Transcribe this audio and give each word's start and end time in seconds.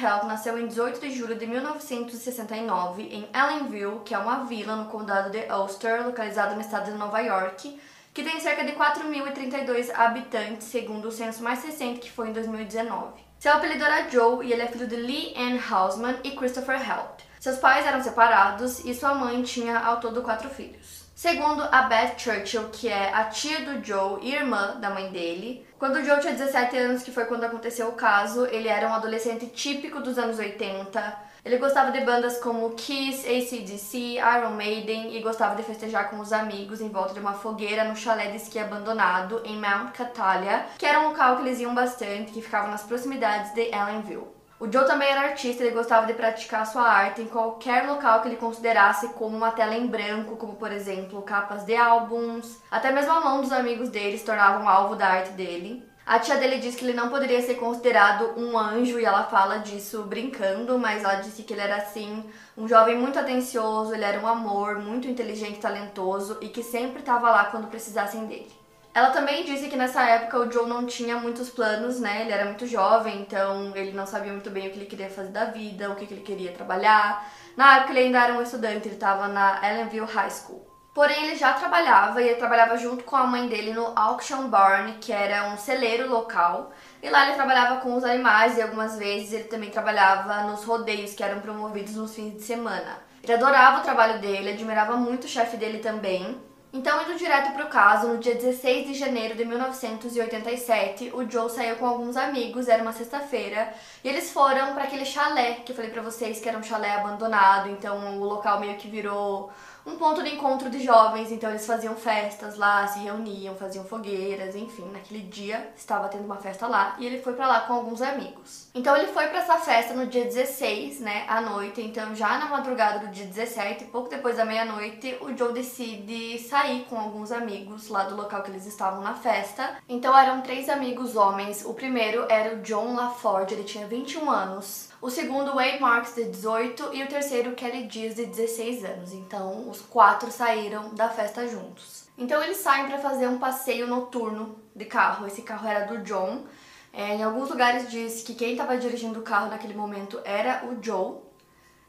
Held 0.00 0.26
nasceu 0.26 0.56
em 0.56 0.68
18 0.68 1.00
de 1.00 1.10
julho 1.10 1.34
de 1.34 1.44
1969 1.44 3.02
em 3.02 3.28
Ellenville, 3.34 4.00
que 4.04 4.14
é 4.14 4.18
uma 4.18 4.44
vila 4.44 4.76
no 4.76 4.84
condado 4.84 5.30
de 5.30 5.52
Ulster, 5.52 6.06
localizado 6.06 6.54
no 6.54 6.60
estado 6.60 6.92
de 6.92 6.96
Nova 6.96 7.18
York, 7.18 7.80
que 8.14 8.22
tem 8.22 8.38
cerca 8.38 8.64
de 8.64 8.72
4.032 8.72 9.90
habitantes, 9.92 10.68
segundo 10.68 11.08
o 11.08 11.12
censo 11.12 11.42
mais 11.42 11.64
recente, 11.64 11.98
que 11.98 12.12
foi 12.12 12.28
em 12.28 12.32
2019. 12.32 13.20
Seu 13.40 13.52
apelido 13.52 13.84
era 13.84 14.08
Joe 14.08 14.46
e 14.46 14.52
ele 14.52 14.62
é 14.62 14.68
filho 14.68 14.86
de 14.86 14.96
Lee 14.96 15.34
Ann 15.36 15.58
Hausman 15.68 16.16
e 16.22 16.30
Christopher 16.30 16.76
Held. 16.76 17.24
Seus 17.40 17.58
pais 17.58 17.84
eram 17.84 18.02
separados 18.02 18.84
e 18.84 18.94
sua 18.94 19.14
mãe 19.14 19.42
tinha 19.42 19.78
ao 19.78 19.98
todo 19.98 20.22
quatro 20.22 20.48
filhos. 20.48 21.07
Segundo 21.18 21.64
a 21.72 21.82
Beth 21.82 22.16
Churchill, 22.16 22.68
que 22.70 22.86
é 22.86 23.12
a 23.12 23.24
tia 23.24 23.62
do 23.62 23.84
Joe 23.84 24.20
e 24.22 24.32
irmã 24.32 24.76
da 24.80 24.88
mãe 24.88 25.10
dele, 25.10 25.66
quando 25.76 25.96
o 25.96 26.04
Joe 26.04 26.20
tinha 26.20 26.32
17 26.32 26.76
anos, 26.76 27.02
que 27.02 27.10
foi 27.10 27.24
quando 27.24 27.42
aconteceu 27.42 27.88
o 27.88 27.94
caso, 27.94 28.46
ele 28.46 28.68
era 28.68 28.86
um 28.86 28.94
adolescente 28.94 29.46
típico 29.46 29.98
dos 29.98 30.16
anos 30.16 30.38
80. 30.38 31.18
Ele 31.44 31.58
gostava 31.58 31.90
de 31.90 32.02
bandas 32.02 32.38
como 32.38 32.70
Kiss, 32.70 33.26
ACDC, 33.26 34.18
Iron 34.18 34.50
Maiden 34.50 35.16
e 35.16 35.20
gostava 35.20 35.56
de 35.56 35.64
festejar 35.64 36.08
com 36.08 36.20
os 36.20 36.32
amigos 36.32 36.80
em 36.80 36.88
volta 36.88 37.14
de 37.14 37.18
uma 37.18 37.34
fogueira 37.34 37.82
no 37.82 37.96
chalé 37.96 38.28
de 38.28 38.36
esqui 38.36 38.60
abandonado 38.60 39.42
em 39.44 39.56
Mount 39.56 39.90
Catalia, 39.94 40.66
que 40.78 40.86
era 40.86 41.00
um 41.00 41.08
local 41.08 41.34
que 41.34 41.42
eles 41.42 41.58
iam 41.58 41.74
bastante, 41.74 42.30
que 42.30 42.40
ficava 42.40 42.68
nas 42.68 42.84
proximidades 42.84 43.52
de 43.54 43.62
Ellenville. 43.74 44.37
O 44.60 44.70
Joe 44.70 44.84
também 44.86 45.08
era 45.08 45.20
artista, 45.20 45.62
ele 45.62 45.72
gostava 45.72 46.04
de 46.04 46.14
praticar 46.14 46.66
sua 46.66 46.82
arte 46.82 47.22
em 47.22 47.28
qualquer 47.28 47.86
local 47.86 48.20
que 48.20 48.26
ele 48.26 48.36
considerasse 48.36 49.10
como 49.10 49.36
uma 49.36 49.52
tela 49.52 49.76
em 49.76 49.86
branco, 49.86 50.36
como 50.36 50.56
por 50.56 50.72
exemplo 50.72 51.22
capas 51.22 51.64
de 51.64 51.76
álbuns. 51.76 52.58
Até 52.68 52.90
mesmo 52.90 53.12
a 53.12 53.20
mão 53.20 53.40
dos 53.40 53.52
amigos 53.52 53.88
dele 53.88 54.18
se 54.18 54.24
tornavam 54.24 54.68
alvo 54.68 54.96
da 54.96 55.06
arte 55.06 55.30
dele. 55.30 55.88
A 56.04 56.18
tia 56.18 56.36
dele 56.38 56.58
diz 56.58 56.74
que 56.74 56.84
ele 56.84 56.92
não 56.92 57.08
poderia 57.08 57.40
ser 57.40 57.54
considerado 57.54 58.32
um 58.36 58.58
anjo 58.58 58.98
e 58.98 59.04
ela 59.04 59.24
fala 59.24 59.58
disso 59.58 60.02
brincando, 60.02 60.76
mas 60.76 61.04
ela 61.04 61.16
disse 61.16 61.44
que 61.44 61.52
ele 61.52 61.60
era 61.60 61.76
assim, 61.76 62.24
um 62.56 62.66
jovem 62.66 62.98
muito 62.98 63.16
atencioso, 63.16 63.94
ele 63.94 64.04
era 64.04 64.18
um 64.18 64.26
amor, 64.26 64.80
muito 64.80 65.06
inteligente, 65.06 65.60
talentoso 65.60 66.36
e 66.40 66.48
que 66.48 66.64
sempre 66.64 66.98
estava 66.98 67.30
lá 67.30 67.44
quando 67.44 67.68
precisassem 67.68 68.26
dele. 68.26 68.57
Ela 68.94 69.10
também 69.10 69.44
disse 69.44 69.68
que 69.68 69.76
nessa 69.76 70.02
época 70.02 70.38
o 70.38 70.50
Joe 70.50 70.68
não 70.68 70.86
tinha 70.86 71.16
muitos 71.18 71.48
planos, 71.50 72.00
né? 72.00 72.22
Ele 72.22 72.32
era 72.32 72.46
muito 72.46 72.66
jovem, 72.66 73.20
então 73.20 73.74
ele 73.76 73.92
não 73.92 74.06
sabia 74.06 74.32
muito 74.32 74.50
bem 74.50 74.68
o 74.68 74.70
que 74.70 74.78
ele 74.78 74.86
queria 74.86 75.10
fazer 75.10 75.30
da 75.30 75.44
vida, 75.46 75.90
o 75.90 75.94
que 75.94 76.12
ele 76.12 76.22
queria 76.22 76.52
trabalhar. 76.52 77.30
Na 77.56 77.76
época 77.76 77.92
ele 77.92 78.00
ainda 78.00 78.24
era 78.24 78.34
um 78.34 78.42
estudante, 78.42 78.88
ele 78.88 78.94
estava 78.94 79.28
na 79.28 79.60
Ellenville 79.62 80.06
High 80.06 80.30
School. 80.30 80.68
Porém, 80.98 81.26
ele 81.26 81.36
já 81.36 81.52
trabalhava 81.52 82.20
e 82.20 82.26
ele 82.26 82.40
trabalhava 82.40 82.76
junto 82.76 83.04
com 83.04 83.14
a 83.14 83.24
mãe 83.24 83.46
dele 83.46 83.72
no 83.72 83.92
Auction 83.94 84.48
Barn, 84.48 84.94
que 85.00 85.12
era 85.12 85.46
um 85.46 85.56
celeiro 85.56 86.10
local. 86.10 86.72
E 87.00 87.08
lá 87.08 87.24
ele 87.24 87.36
trabalhava 87.36 87.80
com 87.80 87.94
os 87.94 88.02
animais 88.02 88.58
e 88.58 88.62
algumas 88.62 88.98
vezes 88.98 89.32
ele 89.32 89.44
também 89.44 89.70
trabalhava 89.70 90.42
nos 90.50 90.64
rodeios 90.64 91.14
que 91.14 91.22
eram 91.22 91.38
promovidos 91.40 91.94
nos 91.94 92.16
fins 92.16 92.34
de 92.34 92.42
semana. 92.42 92.98
Ele 93.22 93.32
adorava 93.32 93.78
o 93.78 93.82
trabalho 93.84 94.18
dele, 94.18 94.50
admirava 94.50 94.96
muito 94.96 95.22
o 95.22 95.28
chefe 95.28 95.56
dele 95.56 95.78
também. 95.78 96.36
Então, 96.70 97.02
indo 97.02 97.16
direto 97.16 97.54
para 97.54 97.64
o 97.64 97.68
caso, 97.68 98.08
no 98.08 98.18
dia 98.18 98.34
16 98.34 98.88
de 98.88 98.94
janeiro 98.94 99.34
de 99.34 99.42
1987, 99.42 101.12
o 101.14 101.28
Joe 101.28 101.48
saiu 101.48 101.76
com 101.76 101.86
alguns 101.86 102.14
amigos, 102.14 102.68
era 102.68 102.82
uma 102.82 102.92
sexta-feira, 102.92 103.72
e 104.04 104.08
eles 104.08 104.30
foram 104.30 104.74
para 104.74 104.84
aquele 104.84 105.06
chalé 105.06 105.54
que 105.64 105.72
eu 105.72 105.76
falei 105.76 105.90
para 105.90 106.02
vocês 106.02 106.40
que 106.40 106.48
era 106.48 106.58
um 106.58 106.62
chalé 106.62 106.92
abandonado, 106.92 107.70
então 107.70 108.20
o 108.20 108.24
local 108.24 108.60
meio 108.60 108.76
que 108.76 108.86
virou 108.86 109.50
um 109.88 109.96
ponto 109.96 110.22
de 110.22 110.34
encontro 110.34 110.68
de 110.68 110.82
jovens, 110.84 111.32
então 111.32 111.48
eles 111.48 111.66
faziam 111.66 111.96
festas 111.96 112.58
lá, 112.58 112.86
se 112.86 112.98
reuniam, 112.98 113.56
faziam 113.56 113.84
fogueiras, 113.84 114.54
enfim, 114.54 114.84
naquele 114.92 115.22
dia 115.22 115.72
estava 115.74 116.08
tendo 116.08 116.24
uma 116.24 116.36
festa 116.36 116.66
lá 116.66 116.94
e 116.98 117.06
ele 117.06 117.20
foi 117.20 117.32
para 117.32 117.46
lá 117.46 117.60
com 117.60 117.72
alguns 117.72 118.02
amigos. 118.02 118.68
Então 118.74 118.94
ele 118.94 119.06
foi 119.08 119.26
para 119.28 119.38
essa 119.38 119.56
festa 119.56 119.94
no 119.94 120.06
dia 120.06 120.24
16, 120.24 121.00
né, 121.00 121.24
à 121.26 121.40
noite, 121.40 121.80
então 121.80 122.14
já 122.14 122.38
na 122.38 122.46
madrugada 122.46 122.98
do 122.98 123.08
dia 123.08 123.26
17, 123.26 123.86
pouco 123.86 124.10
depois 124.10 124.36
da 124.36 124.44
meia-noite, 124.44 125.16
o 125.22 125.34
Joe 125.36 125.54
decide 125.54 126.38
sair 126.38 126.84
com 126.84 126.98
alguns 126.98 127.32
amigos 127.32 127.88
lá 127.88 128.04
do 128.04 128.14
local 128.14 128.42
que 128.42 128.50
eles 128.50 128.66
estavam 128.66 129.00
na 129.00 129.14
festa. 129.14 129.76
Então 129.88 130.16
eram 130.16 130.42
três 130.42 130.68
amigos 130.68 131.16
homens. 131.16 131.64
O 131.64 131.72
primeiro 131.72 132.26
era 132.28 132.54
o 132.54 132.60
John 132.60 132.94
LaForge, 132.94 133.54
ele 133.54 133.64
tinha 133.64 133.86
21 133.86 134.30
anos. 134.30 134.87
O 135.00 135.08
segundo, 135.10 135.54
Wade 135.54 135.80
Marks, 135.80 136.16
de 136.16 136.24
18, 136.24 136.92
e 136.92 137.04
o 137.04 137.08
terceiro, 137.08 137.52
Kelly 137.52 137.86
Diaz, 137.86 138.16
de 138.16 138.26
16 138.26 138.84
anos. 138.84 139.12
Então, 139.12 139.70
os 139.70 139.80
quatro 139.80 140.28
saíram 140.32 140.92
da 140.92 141.08
festa 141.08 141.46
juntos. 141.46 142.08
Então, 142.18 142.42
eles 142.42 142.56
saem 142.56 142.88
para 142.88 142.98
fazer 142.98 143.28
um 143.28 143.38
passeio 143.38 143.86
noturno 143.86 144.58
de 144.74 144.84
carro. 144.86 145.24
Esse 145.24 145.42
carro 145.42 145.68
era 145.68 145.86
do 145.86 145.98
John. 145.98 146.44
É, 146.92 147.14
em 147.14 147.22
alguns 147.22 147.48
lugares 147.48 147.88
diz 147.88 148.22
que 148.22 148.34
quem 148.34 148.52
estava 148.52 148.76
dirigindo 148.76 149.20
o 149.20 149.22
carro 149.22 149.50
naquele 149.50 149.74
momento 149.74 150.20
era 150.24 150.64
o 150.66 150.82
Joe. 150.82 151.18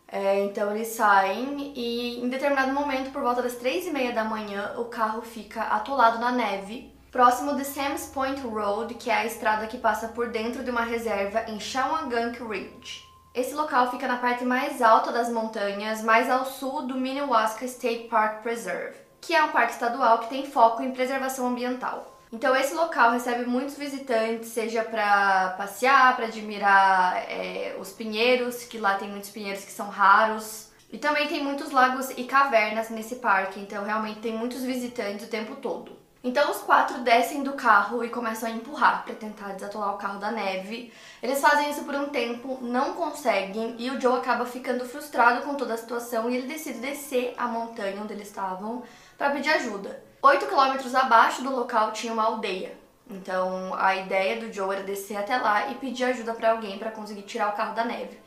É, 0.08 0.46
então, 0.46 0.70
eles 0.76 0.90
saem 0.90 1.74
e, 1.76 2.20
em 2.24 2.30
determinado 2.30 2.72
momento, 2.72 3.12
por 3.12 3.24
volta 3.24 3.41
das 3.41 3.56
três 3.56 3.88
e 3.88 3.90
meia 3.90 4.14
da 4.14 4.24
manhã, 4.24 4.76
o 4.78 4.86
carro 4.86 5.24
fica 5.24 5.64
atolado 5.64 6.20
na 6.20 6.31
neve 6.31 6.98
próximo 7.12 7.56
de 7.56 7.66
Sam's 7.66 8.06
Point 8.08 8.42
Road, 8.42 8.94
que 8.94 9.09
é 9.09 9.16
a 9.16 9.25
estrada 9.25 9.68
que 9.68 9.78
passa 9.78 10.09
por 10.09 10.30
dentro 10.30 10.64
de 10.64 10.70
uma 10.70 10.84
reserva 10.84 11.44
em 11.47 11.59
Shawangunk 11.59 12.44
Ridge. 12.44 13.03
Esse 13.34 13.53
local 13.53 13.90
fica 13.90 14.08
na 14.08 14.18
parte 14.18 14.44
mais 14.44 14.81
alta 14.81 15.12
das 15.12 15.30
montanhas, 15.30 16.03
mais 16.03 16.30
ao 16.30 16.46
sul 16.46 16.84
do 16.84 16.96
Minnewaska 16.96 17.66
State 17.66 18.08
Park 18.09 18.42
Preserve, 18.42 18.97
que 19.22 19.36
é 19.36 19.44
um 19.44 19.50
parque 19.50 19.74
estadual 19.74 20.20
que 20.20 20.30
tem 20.30 20.46
foco 20.46 20.84
em 20.84 20.92
preservação 20.92 21.47
ambiental. 21.47 22.16
Então 22.31 22.56
esse 22.56 22.75
local 22.75 23.12
recebe 23.12 23.46
muitos 23.46 23.76
visitantes, 23.76 24.50
seja 24.50 24.84
para 24.84 25.56
passear, 25.58 26.16
para 26.16 26.26
admirar 26.26 27.18
é, 27.28 27.76
os 27.80 27.91
pinheiros, 27.91 28.64
que 28.64 28.78
lá 28.78 28.96
tem 28.96 29.09
muitos 29.09 29.31
pinheiros 29.31 29.66
que 29.66 29.72
são 29.72 29.90
raros. 29.90 30.70
E 30.91 30.97
também 30.97 31.28
tem 31.28 31.44
muitos 31.44 31.72
lagos 31.72 32.09
e 32.12 32.24
cavernas 32.24 32.90
nesse 32.90 33.16
parque, 33.16 33.59
então 33.59 33.84
realmente 33.84 34.20
tem 34.20 34.34
muitos 34.36 34.64
visitantes 34.64 35.28
o 35.28 35.30
tempo 35.30 35.56
todo. 35.56 36.09
Então 36.22 36.52
os 36.52 36.57
quatro 36.57 37.00
descem 37.00 37.44
do 37.44 37.53
carro 37.53 38.03
e 38.03 38.09
começam 38.09 38.50
a 38.50 38.52
empurrar 38.52 39.03
para 39.06 39.16
tentar 39.16 39.53
desatolar 39.53 39.96
o 39.96 39.97
carro 39.97 40.19
da 40.19 40.30
neve. 40.30 40.91
Eles 41.24 41.40
fazem 41.40 41.69
isso 41.69 41.85
por 41.85 41.96
um 41.96 42.09
tempo, 42.09 42.59
não 42.62 42.94
conseguem 42.94 43.75
e 43.80 43.90
o 43.90 44.00
Joe 44.02 44.18
acaba 44.18 44.46
ficando 44.46 44.84
frustrado 44.84 45.44
com 45.44 45.56
toda 45.56 45.75
a 45.75 45.78
situação 45.78 46.29
e 46.29 46.35
ele 46.35 46.47
decide 46.47 46.79
descer 46.79 47.34
a 47.38 47.47
montanha 47.47 48.02
onde 48.02 48.13
eles 48.13 48.28
estavam 48.28 48.84
para 49.18 49.29
pedir 49.29 49.50
ajuda. 49.52 50.03
Oito 50.22 50.46
quilômetros 50.46 50.94
abaixo 50.94 51.41
do 51.41 51.56
local 51.56 51.94
tinha 51.94 52.12
uma 52.12 52.24
aldeia. 52.24 52.78
Então 53.09 53.74
a 53.75 53.96
ideia 53.96 54.41
do 54.41 54.52
Joe 54.52 54.75
era 54.75 54.84
descer 54.84 55.16
até 55.16 55.38
lá 55.38 55.72
e 55.72 55.75
pedir 55.75 56.03
ajuda 56.03 56.34
para 56.34 56.52
alguém 56.52 56.78
para 56.78 56.91
conseguir 56.91 57.22
tirar 57.22 57.50
o 57.50 57.56
carro 57.56 57.74
da 57.74 57.85
neve. 57.85 58.19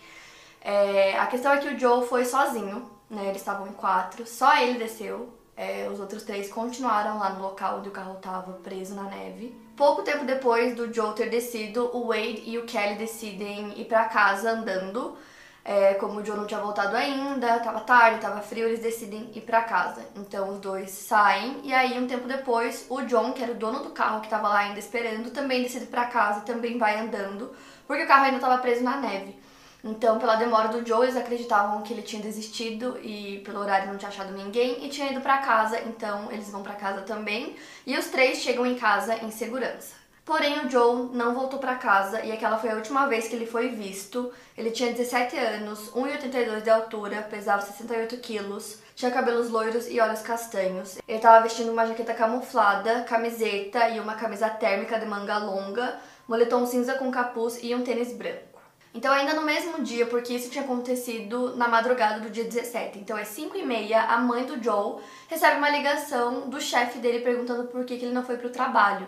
É, 0.62 1.19
a 1.19 1.26
questão 1.26 1.52
é 1.52 1.58
que 1.58 1.69
o 1.69 1.78
Joe 1.78 2.08
foi 2.08 2.25
sozinho, 2.25 2.91
né? 3.10 3.25
Eles 3.26 3.42
estavam 3.42 3.66
em 3.66 3.72
quatro, 3.72 4.26
só 4.26 4.56
ele 4.56 4.78
desceu. 4.78 5.41
É, 5.56 5.88
os 5.92 6.00
outros 6.00 6.22
três 6.22 6.50
continuaram 6.50 7.18
lá 7.18 7.30
no 7.30 7.42
local 7.42 7.78
onde 7.78 7.88
o 7.88 7.92
carro 7.92 8.14
estava 8.14 8.52
preso 8.54 8.94
na 8.94 9.04
neve. 9.04 9.54
Pouco 9.76 10.02
tempo 10.02 10.24
depois 10.24 10.74
do 10.74 10.92
Joe 10.92 11.14
ter 11.14 11.28
descido, 11.28 11.90
o 11.94 12.08
Wade 12.08 12.42
e 12.46 12.58
o 12.58 12.64
Kelly 12.64 12.96
decidem 12.96 13.78
ir 13.78 13.84
para 13.84 14.04
casa 14.06 14.52
andando. 14.52 15.16
É, 15.64 15.94
como 15.94 16.20
o 16.20 16.24
Joe 16.24 16.36
não 16.36 16.46
tinha 16.46 16.58
voltado 16.58 16.96
ainda, 16.96 17.60
tava 17.60 17.81
tarde, 17.81 18.20
tava 18.20 18.40
frio, 18.40 18.66
eles 18.66 18.81
decidem 18.81 19.31
ir 19.32 19.43
para 19.43 19.62
casa. 19.62 20.04
Então 20.16 20.49
os 20.50 20.58
dois 20.58 20.90
saem 20.90 21.60
e 21.62 21.72
aí 21.72 21.99
um 21.99 22.06
tempo 22.06 22.26
depois 22.26 22.87
o 22.88 23.02
John, 23.02 23.32
que 23.32 23.43
era 23.43 23.52
o 23.52 23.56
dono 23.56 23.81
do 23.81 23.90
carro 23.90 24.20
que 24.20 24.28
tava 24.28 24.49
lá 24.49 24.58
ainda 24.58 24.81
esperando, 24.81 25.31
também 25.31 25.62
decide 25.62 25.84
ir 25.84 25.88
para 25.88 26.06
casa, 26.06 26.40
também 26.40 26.78
vai 26.78 26.99
andando, 26.99 27.54
porque 27.87 28.02
o 28.02 28.08
carro 28.08 28.25
ainda 28.25 28.38
estava 28.38 28.58
preso 28.58 28.82
na 28.82 28.96
neve. 28.96 29.37
Então, 29.84 30.19
pela 30.19 30.37
demora 30.37 30.69
do 30.69 30.87
Joe, 30.87 31.05
eles 31.05 31.17
acreditavam 31.17 31.82
que 31.82 31.93
ele 31.93 32.02
tinha 32.02 32.23
desistido 32.23 32.99
e 33.02 33.43
pelo 33.44 33.61
horário 33.61 33.88
não 33.88 33.99
tinha 33.99 34.08
achado 34.08 34.32
ninguém 34.32 34.84
e 34.84 34.88
tinha 34.88 35.11
ido 35.11 35.20
para 35.20 35.38
casa, 35.38 35.81
então 35.81 36.31
eles 36.31 36.49
vão 36.50 36.62
para 36.62 36.75
casa 36.75 37.00
também. 37.00 37.56
E 37.84 37.99
os 37.99 38.06
três 38.06 38.38
chegam 38.38 38.64
em 38.64 38.76
casa 38.76 39.17
em 39.17 39.31
segurança. 39.31 40.02
Porém, 40.25 40.64
o 40.64 40.70
Joe 40.70 41.08
não 41.12 41.34
voltou 41.34 41.58
para 41.58 41.75
casa 41.75 42.25
e 42.25 42.31
aquela 42.31 42.56
foi 42.56 42.70
a 42.70 42.76
última 42.76 43.08
vez 43.08 43.26
que 43.26 43.34
ele 43.34 43.44
foi 43.44 43.70
visto. 43.70 44.32
Ele 44.56 44.70
tinha 44.70 44.93
17 44.93 45.37
anos, 45.37 45.90
1,82 45.90 46.62
de 46.62 46.70
altura, 46.70 47.26
pesava 47.28 47.61
68 47.61 48.19
quilos, 48.19 48.78
tinha 48.94 49.11
cabelos 49.11 49.50
loiros 49.50 49.88
e 49.88 49.99
olhos 49.99 50.23
castanhos. 50.23 50.99
Ele 51.08 51.17
estava 51.17 51.43
vestindo 51.43 51.73
uma 51.73 51.87
jaqueta 51.87 52.14
camuflada, 52.14 53.02
camiseta 53.02 53.88
e 53.88 53.99
uma 53.99 54.14
camisa 54.14 54.49
térmica 54.49 54.96
de 54.96 55.06
manga 55.06 55.38
longa, 55.38 55.99
moletom 56.28 56.67
cinza 56.67 56.94
com 56.94 57.11
capuz 57.11 57.58
e 57.61 57.75
um 57.75 57.82
tênis 57.82 58.12
branco. 58.12 58.51
Então, 58.94 59.12
ainda 59.12 59.32
no 59.32 59.42
mesmo 59.42 59.82
dia, 59.82 60.04
porque 60.06 60.34
isso 60.34 60.50
tinha 60.50 60.64
acontecido 60.64 61.56
na 61.56 61.66
madrugada 61.66 62.20
do 62.20 62.28
dia 62.28 62.44
17. 62.44 62.98
Então, 62.98 63.16
às 63.16 63.28
5 63.28 63.56
e 63.56 63.64
meia, 63.64 64.02
a 64.02 64.18
mãe 64.18 64.44
do 64.44 64.62
Joe 64.62 65.00
recebe 65.28 65.56
uma 65.56 65.70
ligação 65.70 66.50
do 66.50 66.60
chefe 66.60 66.98
dele 66.98 67.20
perguntando 67.20 67.64
por 67.68 67.84
que, 67.86 67.96
que 67.96 68.04
ele 68.04 68.14
não 68.14 68.22
foi 68.22 68.36
pro 68.36 68.50
trabalho. 68.50 69.06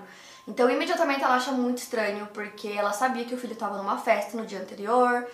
Então, 0.49 0.71
imediatamente 0.71 1.23
ela 1.23 1.35
acha 1.35 1.53
muito 1.53 1.79
estranho, 1.79 2.27
porque 2.33 2.69
ela 2.69 2.93
sabia 2.93 3.27
que 3.27 3.35
o 3.35 3.39
filho 3.39 3.53
estava 3.53 3.77
numa 3.77 3.99
festa 3.99 4.37
no 4.37 4.47
dia 4.47 4.61
anterior, 4.61 5.27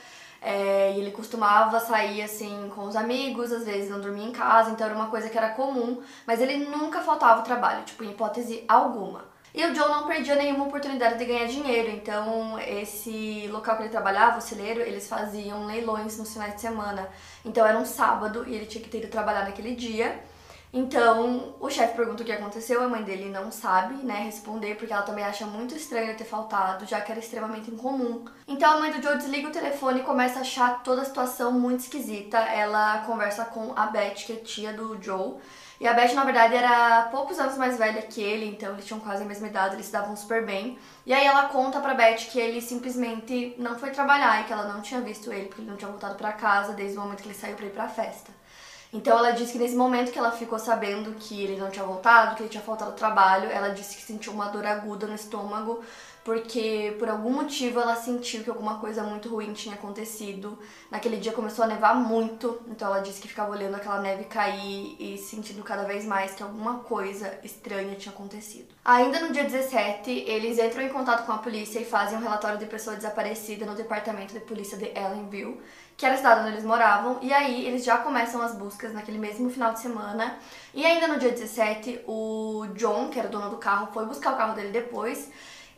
é, 0.42 0.92
e 0.94 1.00
ele 1.00 1.10
costumava 1.12 1.78
sair 1.78 2.22
assim 2.22 2.70
com 2.74 2.84
os 2.84 2.96
amigos, 2.96 3.52
às 3.52 3.64
vezes 3.64 3.90
não 3.90 4.00
dormia 4.00 4.26
em 4.26 4.32
casa, 4.32 4.70
então 4.70 4.86
era 4.86 4.96
uma 4.96 5.08
coisa 5.08 5.28
que 5.28 5.36
era 5.36 5.50
comum, 5.50 6.02
mas 6.26 6.40
ele 6.40 6.56
nunca 6.64 7.00
faltava 7.02 7.40
o 7.40 7.44
trabalho, 7.44 7.84
tipo, 7.84 8.02
em 8.02 8.10
hipótese 8.10 8.64
alguma. 8.66 9.29
E 9.52 9.64
o 9.64 9.74
Joe 9.74 9.88
não 9.88 10.06
perdia 10.06 10.36
nenhuma 10.36 10.66
oportunidade 10.66 11.18
de 11.18 11.24
ganhar 11.24 11.46
dinheiro, 11.46 11.90
então 11.90 12.58
esse 12.60 13.48
local 13.48 13.76
que 13.76 13.82
ele 13.82 13.88
trabalhava, 13.88 14.38
o 14.38 14.40
celeiro, 14.40 14.80
eles 14.80 15.08
faziam 15.08 15.66
leilões 15.66 16.16
nos 16.18 16.32
finais 16.32 16.54
de 16.54 16.60
semana. 16.60 17.08
Então 17.44 17.66
era 17.66 17.76
um 17.76 17.84
sábado 17.84 18.44
e 18.46 18.54
ele 18.54 18.66
tinha 18.66 18.82
que 18.82 18.88
ter 18.88 18.98
ido 18.98 19.08
trabalhar 19.08 19.44
naquele 19.44 19.74
dia. 19.74 20.20
Então, 20.72 21.56
o 21.58 21.68
chefe 21.68 21.96
pergunta 21.96 22.22
o 22.22 22.26
que 22.26 22.30
aconteceu, 22.30 22.80
a 22.80 22.88
mãe 22.88 23.02
dele 23.02 23.28
não 23.28 23.50
sabe, 23.50 23.94
né, 24.04 24.22
responder, 24.22 24.76
porque 24.76 24.92
ela 24.92 25.02
também 25.02 25.24
acha 25.24 25.44
muito 25.44 25.74
estranho 25.74 26.16
ter 26.16 26.24
faltado, 26.24 26.86
já 26.86 27.00
que 27.00 27.10
era 27.10 27.18
extremamente 27.18 27.72
incomum. 27.72 28.24
Então, 28.46 28.74
a 28.74 28.78
mãe 28.78 28.92
do 28.92 29.02
Joe 29.02 29.16
desliga 29.16 29.48
o 29.48 29.52
telefone 29.52 29.98
e 29.98 30.04
começa 30.04 30.38
a 30.38 30.42
achar 30.42 30.80
toda 30.84 31.02
a 31.02 31.04
situação 31.04 31.50
muito 31.50 31.80
esquisita. 31.80 32.38
Ela 32.38 32.98
conversa 32.98 33.44
com 33.46 33.72
a 33.74 33.86
Beth, 33.86 34.14
que 34.24 34.32
é 34.32 34.36
tia 34.36 34.72
do 34.72 35.02
Joe, 35.02 35.38
e 35.80 35.88
a 35.88 35.94
Beth, 35.94 36.12
na 36.12 36.24
verdade, 36.24 36.54
era 36.54 37.08
poucos 37.10 37.38
anos 37.38 37.56
mais 37.56 37.78
velha 37.78 38.02
que 38.02 38.20
ele, 38.22 38.44
então 38.44 38.74
eles 38.74 38.84
tinham 38.84 39.00
quase 39.00 39.22
a 39.22 39.26
mesma 39.26 39.48
idade, 39.48 39.76
eles 39.76 39.86
se 39.86 39.92
davam 39.92 40.14
super 40.14 40.44
bem. 40.44 40.78
E 41.06 41.14
aí 41.14 41.24
ela 41.24 41.48
conta 41.48 41.80
pra 41.80 41.94
Beth 41.94 42.28
que 42.30 42.38
ele 42.38 42.60
simplesmente 42.60 43.54
não 43.56 43.78
foi 43.78 43.88
trabalhar 43.88 44.42
e 44.42 44.44
que 44.44 44.52
ela 44.52 44.64
não 44.64 44.82
tinha 44.82 45.00
visto 45.00 45.32
ele, 45.32 45.46
porque 45.46 45.62
ele 45.62 45.70
não 45.70 45.78
tinha 45.78 45.90
voltado 45.90 46.16
para 46.16 46.32
casa 46.32 46.74
desde 46.74 46.98
o 46.98 47.00
momento 47.00 47.22
que 47.22 47.28
ele 47.28 47.34
saiu 47.34 47.56
pra 47.56 47.64
ir 47.64 47.70
pra 47.70 47.88
festa. 47.88 48.30
Então 48.92 49.16
ela 49.16 49.30
disse 49.30 49.52
que 49.52 49.58
nesse 49.58 49.76
momento 49.76 50.10
que 50.10 50.18
ela 50.18 50.32
ficou 50.32 50.58
sabendo 50.58 51.14
que 51.14 51.42
ele 51.42 51.56
não 51.56 51.70
tinha 51.70 51.84
voltado, 51.84 52.34
que 52.34 52.42
ele 52.42 52.48
tinha 52.50 52.62
faltado 52.62 52.92
trabalho, 52.92 53.48
ela 53.50 53.68
disse 53.68 53.96
que 53.96 54.02
sentiu 54.02 54.32
uma 54.32 54.46
dor 54.46 54.66
aguda 54.66 55.06
no 55.06 55.14
estômago, 55.14 55.82
porque 56.30 56.94
por 56.96 57.08
algum 57.08 57.32
motivo 57.32 57.80
ela 57.80 57.96
sentiu 57.96 58.44
que 58.44 58.50
alguma 58.50 58.78
coisa 58.78 59.02
muito 59.02 59.28
ruim 59.28 59.52
tinha 59.52 59.74
acontecido. 59.74 60.56
Naquele 60.88 61.16
dia 61.16 61.32
começou 61.32 61.64
a 61.64 61.66
nevar 61.66 61.92
muito, 61.96 62.62
então 62.68 62.86
ela 62.86 63.00
disse 63.00 63.20
que 63.20 63.26
ficava 63.26 63.50
olhando 63.50 63.74
aquela 63.74 64.00
neve 64.00 64.22
cair 64.26 64.94
e 65.00 65.18
sentindo 65.18 65.60
cada 65.64 65.82
vez 65.82 66.04
mais 66.04 66.32
que 66.32 66.40
alguma 66.44 66.84
coisa 66.84 67.36
estranha 67.42 67.96
tinha 67.96 68.14
acontecido. 68.14 68.68
Ainda 68.84 69.18
no 69.18 69.32
dia 69.32 69.42
17, 69.42 70.08
eles 70.08 70.56
entram 70.60 70.84
em 70.84 70.88
contato 70.90 71.26
com 71.26 71.32
a 71.32 71.38
polícia 71.38 71.80
e 71.80 71.84
fazem 71.84 72.16
um 72.16 72.22
relatório 72.22 72.60
de 72.60 72.66
pessoa 72.66 72.94
desaparecida 72.94 73.66
no 73.66 73.74
departamento 73.74 74.32
de 74.32 74.38
polícia 74.38 74.78
de 74.78 74.84
Ellenville 74.96 75.60
que 75.96 76.06
era 76.06 76.14
a 76.14 76.16
cidade 76.16 76.40
onde 76.40 76.52
eles 76.52 76.64
moravam, 76.64 77.18
e 77.20 77.30
aí 77.30 77.66
eles 77.66 77.84
já 77.84 77.98
começam 77.98 78.40
as 78.40 78.54
buscas 78.54 78.94
naquele 78.94 79.18
mesmo 79.18 79.50
final 79.50 79.74
de 79.74 79.80
semana. 79.80 80.38
E 80.72 80.86
ainda 80.86 81.06
no 81.06 81.18
dia 81.18 81.30
17, 81.30 82.04
o 82.06 82.68
John, 82.74 83.10
que 83.10 83.18
era 83.18 83.28
o 83.28 83.30
dono 83.30 83.50
do 83.50 83.58
carro, 83.58 83.92
foi 83.92 84.06
buscar 84.06 84.32
o 84.32 84.36
carro 84.38 84.54
dele 84.54 84.70
depois. 84.70 85.30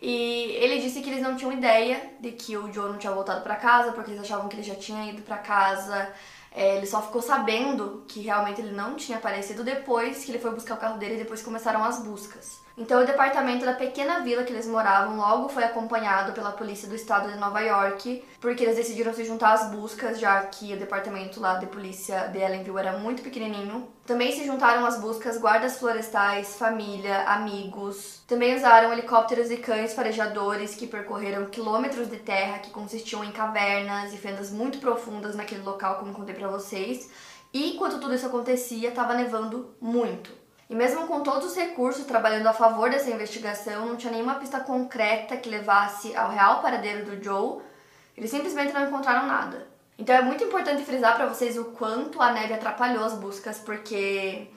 E 0.04 0.56
ele 0.56 0.80
disse 0.80 1.00
que 1.00 1.08
eles 1.08 1.22
não 1.22 1.36
tinham 1.36 1.52
ideia 1.52 2.10
de 2.18 2.32
que 2.32 2.56
o 2.56 2.68
John 2.70 2.88
não 2.88 2.98
tinha 2.98 3.12
voltado 3.12 3.40
para 3.40 3.54
casa, 3.54 3.92
porque 3.92 4.10
eles 4.10 4.20
achavam 4.20 4.48
que 4.48 4.56
ele 4.56 4.64
já 4.64 4.74
tinha 4.74 5.08
ido 5.08 5.22
para 5.22 5.38
casa. 5.38 6.12
É, 6.50 6.76
ele 6.76 6.86
só 6.86 7.00
ficou 7.00 7.22
sabendo 7.22 8.04
que 8.08 8.20
realmente 8.20 8.60
ele 8.60 8.72
não 8.72 8.96
tinha 8.96 9.18
aparecido 9.18 9.62
depois 9.62 10.24
que 10.24 10.32
ele 10.32 10.40
foi 10.40 10.50
buscar 10.50 10.74
o 10.74 10.78
carro 10.78 10.98
dele 10.98 11.14
e 11.14 11.18
depois 11.18 11.40
começaram 11.40 11.84
as 11.84 12.02
buscas. 12.02 12.61
Então, 12.76 13.02
o 13.02 13.06
departamento 13.06 13.66
da 13.66 13.74
pequena 13.74 14.20
vila 14.20 14.44
que 14.44 14.52
eles 14.52 14.66
moravam 14.66 15.16
logo 15.16 15.48
foi 15.48 15.62
acompanhado 15.62 16.32
pela 16.32 16.52
polícia 16.52 16.88
do 16.88 16.94
estado 16.94 17.30
de 17.30 17.38
Nova 17.38 17.60
York, 17.60 18.24
porque 18.40 18.64
eles 18.64 18.76
decidiram 18.76 19.12
se 19.12 19.24
juntar 19.24 19.52
às 19.52 19.70
buscas, 19.70 20.18
já 20.18 20.40
que 20.46 20.72
o 20.72 20.78
departamento 20.78 21.38
lá 21.38 21.58
de 21.58 21.66
polícia 21.66 22.28
de 22.28 22.38
Ellenville 22.38 22.78
era 22.78 22.98
muito 22.98 23.22
pequenininho. 23.22 23.86
Também 24.06 24.32
se 24.32 24.44
juntaram 24.46 24.86
às 24.86 24.98
buscas 24.98 25.38
guardas 25.38 25.78
florestais, 25.78 26.56
família, 26.56 27.22
amigos. 27.24 28.22
Também 28.26 28.56
usaram 28.56 28.92
helicópteros 28.92 29.50
e 29.50 29.58
cães 29.58 29.94
farejadores 29.94 30.74
que 30.74 30.86
percorreram 30.86 31.46
quilômetros 31.46 32.08
de 32.08 32.16
terra 32.16 32.58
que 32.58 32.70
consistiam 32.70 33.22
em 33.22 33.30
cavernas 33.30 34.12
e 34.12 34.16
fendas 34.16 34.50
muito 34.50 34.78
profundas 34.78 35.36
naquele 35.36 35.62
local, 35.62 35.96
como 35.96 36.14
contei 36.14 36.34
para 36.34 36.48
vocês. 36.48 37.10
E 37.52 37.74
enquanto 37.74 38.00
tudo 38.00 38.14
isso 38.14 38.26
acontecia, 38.26 38.88
estava 38.88 39.14
nevando 39.14 39.74
muito. 39.80 40.41
E 40.72 40.74
mesmo 40.74 41.06
com 41.06 41.20
todos 41.20 41.50
os 41.50 41.54
recursos 41.54 42.06
trabalhando 42.06 42.46
a 42.46 42.52
favor 42.54 42.88
dessa 42.88 43.10
investigação, 43.10 43.84
não 43.84 43.94
tinha 43.94 44.10
nenhuma 44.10 44.36
pista 44.36 44.58
concreta 44.58 45.36
que 45.36 45.50
levasse 45.50 46.16
ao 46.16 46.30
real 46.30 46.62
paradeiro 46.62 47.04
do 47.04 47.22
Joe. 47.22 47.60
Eles 48.16 48.30
simplesmente 48.30 48.72
não 48.72 48.86
encontraram 48.86 49.26
nada. 49.26 49.66
Então 49.98 50.16
é 50.16 50.22
muito 50.22 50.44
importante 50.44 50.82
frisar 50.82 51.14
para 51.14 51.26
vocês 51.26 51.58
o 51.58 51.66
quanto 51.72 52.22
a 52.22 52.32
neve 52.32 52.54
atrapalhou 52.54 53.04
as 53.04 53.12
buscas, 53.12 53.58
porque 53.58 54.48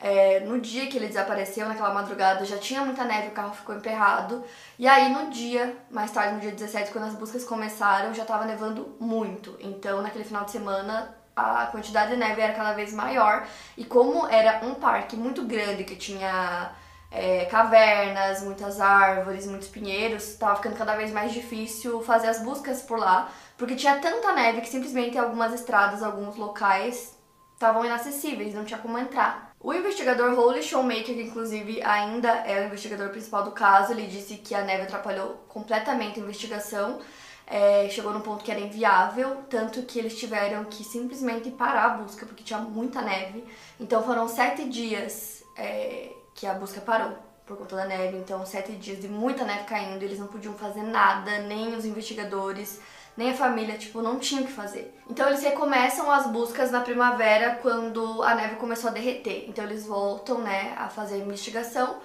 é, 0.00 0.40
no 0.40 0.60
dia 0.60 0.88
que 0.88 0.96
ele 0.96 1.06
desapareceu, 1.06 1.68
naquela 1.68 1.94
madrugada, 1.94 2.44
já 2.44 2.58
tinha 2.58 2.84
muita 2.84 3.04
neve, 3.04 3.28
o 3.28 3.30
carro 3.30 3.54
ficou 3.54 3.76
emperrado. 3.76 4.42
E 4.76 4.88
aí 4.88 5.12
no 5.12 5.30
dia, 5.30 5.76
mais 5.92 6.10
tarde, 6.10 6.34
no 6.34 6.40
dia 6.40 6.50
17, 6.50 6.90
quando 6.90 7.04
as 7.04 7.14
buscas 7.14 7.44
começaram, 7.44 8.12
já 8.12 8.22
estava 8.22 8.46
nevando 8.46 8.96
muito. 8.98 9.56
Então 9.60 10.02
naquele 10.02 10.24
final 10.24 10.44
de 10.44 10.50
semana 10.50 11.21
a 11.34 11.66
quantidade 11.66 12.12
de 12.12 12.16
neve 12.16 12.40
era 12.40 12.52
cada 12.52 12.72
vez 12.72 12.92
maior. 12.92 13.46
E 13.76 13.84
como 13.84 14.26
era 14.28 14.64
um 14.64 14.74
parque 14.74 15.16
muito 15.16 15.42
grande 15.44 15.84
que 15.84 15.96
tinha 15.96 16.72
é, 17.10 17.44
cavernas, 17.46 18.42
muitas 18.42 18.80
árvores, 18.80 19.46
muitos 19.46 19.68
pinheiros, 19.68 20.30
estava 20.30 20.56
ficando 20.56 20.76
cada 20.76 20.96
vez 20.96 21.12
mais 21.12 21.32
difícil 21.32 22.02
fazer 22.02 22.28
as 22.28 22.40
buscas 22.42 22.82
por 22.82 22.98
lá, 22.98 23.30
porque 23.56 23.76
tinha 23.76 23.98
tanta 23.98 24.32
neve 24.32 24.62
que 24.62 24.68
simplesmente 24.68 25.18
algumas 25.18 25.52
estradas, 25.52 26.02
alguns 26.02 26.36
locais 26.36 27.16
estavam 27.52 27.84
inacessíveis, 27.84 28.54
não 28.54 28.64
tinha 28.64 28.78
como 28.78 28.98
entrar. 28.98 29.52
O 29.60 29.72
investigador 29.72 30.36
Holy 30.36 30.62
Showmaker, 30.62 31.14
que 31.14 31.22
inclusive 31.22 31.80
ainda 31.82 32.28
é 32.28 32.60
o 32.60 32.66
investigador 32.66 33.10
principal 33.10 33.44
do 33.44 33.52
caso, 33.52 33.92
ele 33.92 34.08
disse 34.08 34.34
que 34.38 34.54
a 34.54 34.62
neve 34.62 34.82
atrapalhou 34.82 35.44
completamente 35.48 36.18
a 36.18 36.22
investigação 36.22 36.98
é, 37.46 37.88
chegou 37.90 38.12
num 38.12 38.20
ponto 38.20 38.44
que 38.44 38.50
era 38.50 38.60
inviável, 38.60 39.42
tanto 39.48 39.82
que 39.82 39.98
eles 39.98 40.18
tiveram 40.18 40.64
que 40.64 40.84
simplesmente 40.84 41.50
parar 41.50 41.84
a 41.84 41.88
busca, 41.90 42.26
porque 42.26 42.42
tinha 42.42 42.58
muita 42.58 43.02
neve. 43.02 43.44
Então 43.78 44.02
foram 44.02 44.28
sete 44.28 44.68
dias 44.68 45.44
é, 45.56 46.12
que 46.34 46.46
a 46.46 46.54
busca 46.54 46.80
parou 46.80 47.16
por 47.46 47.56
conta 47.56 47.76
da 47.76 47.84
neve. 47.84 48.16
Então, 48.16 48.44
sete 48.46 48.72
dias 48.72 49.00
de 49.00 49.08
muita 49.08 49.44
neve 49.44 49.64
caindo, 49.64 50.02
eles 50.02 50.18
não 50.18 50.26
podiam 50.26 50.54
fazer 50.54 50.82
nada, 50.82 51.38
nem 51.40 51.74
os 51.74 51.84
investigadores, 51.84 52.80
nem 53.16 53.30
a 53.30 53.34
família, 53.34 53.76
tipo, 53.76 54.00
não 54.00 54.18
tinham 54.18 54.44
o 54.44 54.46
que 54.46 54.52
fazer. 54.52 54.96
Então, 55.08 55.26
eles 55.28 55.42
recomeçam 55.42 56.10
as 56.10 56.26
buscas 56.26 56.70
na 56.70 56.80
primavera, 56.80 57.58
quando 57.60 58.22
a 58.22 58.34
neve 58.34 58.56
começou 58.56 58.90
a 58.90 58.92
derreter. 58.92 59.46
Então, 59.48 59.64
eles 59.64 59.86
voltam, 59.86 60.38
né, 60.38 60.74
a 60.78 60.88
fazer 60.88 61.16
a 61.16 61.18
investigação. 61.18 61.96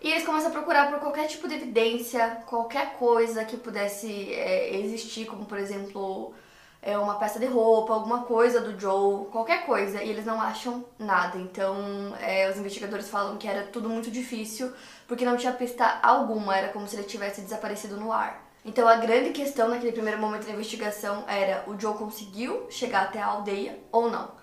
E 0.00 0.10
eles 0.10 0.24
começam 0.24 0.48
a 0.48 0.52
procurar 0.52 0.90
por 0.90 0.98
qualquer 0.98 1.26
tipo 1.26 1.46
de 1.46 1.54
evidência, 1.54 2.42
qualquer 2.46 2.94
coisa 2.94 3.44
que 3.44 3.56
pudesse 3.56 4.32
é, 4.32 4.78
existir, 4.78 5.26
como 5.26 5.44
por 5.44 5.58
exemplo 5.58 6.32
é, 6.80 6.96
uma 6.96 7.16
peça 7.16 7.38
de 7.38 7.44
roupa, 7.44 7.92
alguma 7.92 8.22
coisa 8.22 8.62
do 8.62 8.80
Joe, 8.80 9.26
qualquer 9.26 9.66
coisa, 9.66 10.02
e 10.02 10.08
eles 10.08 10.24
não 10.24 10.40
acham 10.40 10.84
nada. 10.98 11.36
Então 11.38 12.16
é, 12.20 12.48
os 12.50 12.56
investigadores 12.56 13.08
falam 13.10 13.36
que 13.36 13.46
era 13.46 13.64
tudo 13.64 13.90
muito 13.90 14.10
difícil 14.10 14.72
porque 15.06 15.24
não 15.24 15.36
tinha 15.36 15.52
pista 15.52 15.98
alguma, 16.02 16.56
era 16.56 16.68
como 16.68 16.88
se 16.88 16.96
ele 16.96 17.04
tivesse 17.04 17.42
desaparecido 17.42 17.98
no 17.98 18.10
ar. 18.10 18.48
Então 18.64 18.88
a 18.88 18.96
grande 18.96 19.30
questão 19.30 19.68
naquele 19.68 19.92
primeiro 19.92 20.18
momento 20.18 20.46
da 20.46 20.52
investigação 20.52 21.24
era 21.26 21.64
o 21.66 21.78
Joe 21.78 21.94
conseguiu 21.94 22.66
chegar 22.70 23.02
até 23.02 23.20
a 23.20 23.26
aldeia 23.26 23.78
ou 23.92 24.10
não. 24.10 24.39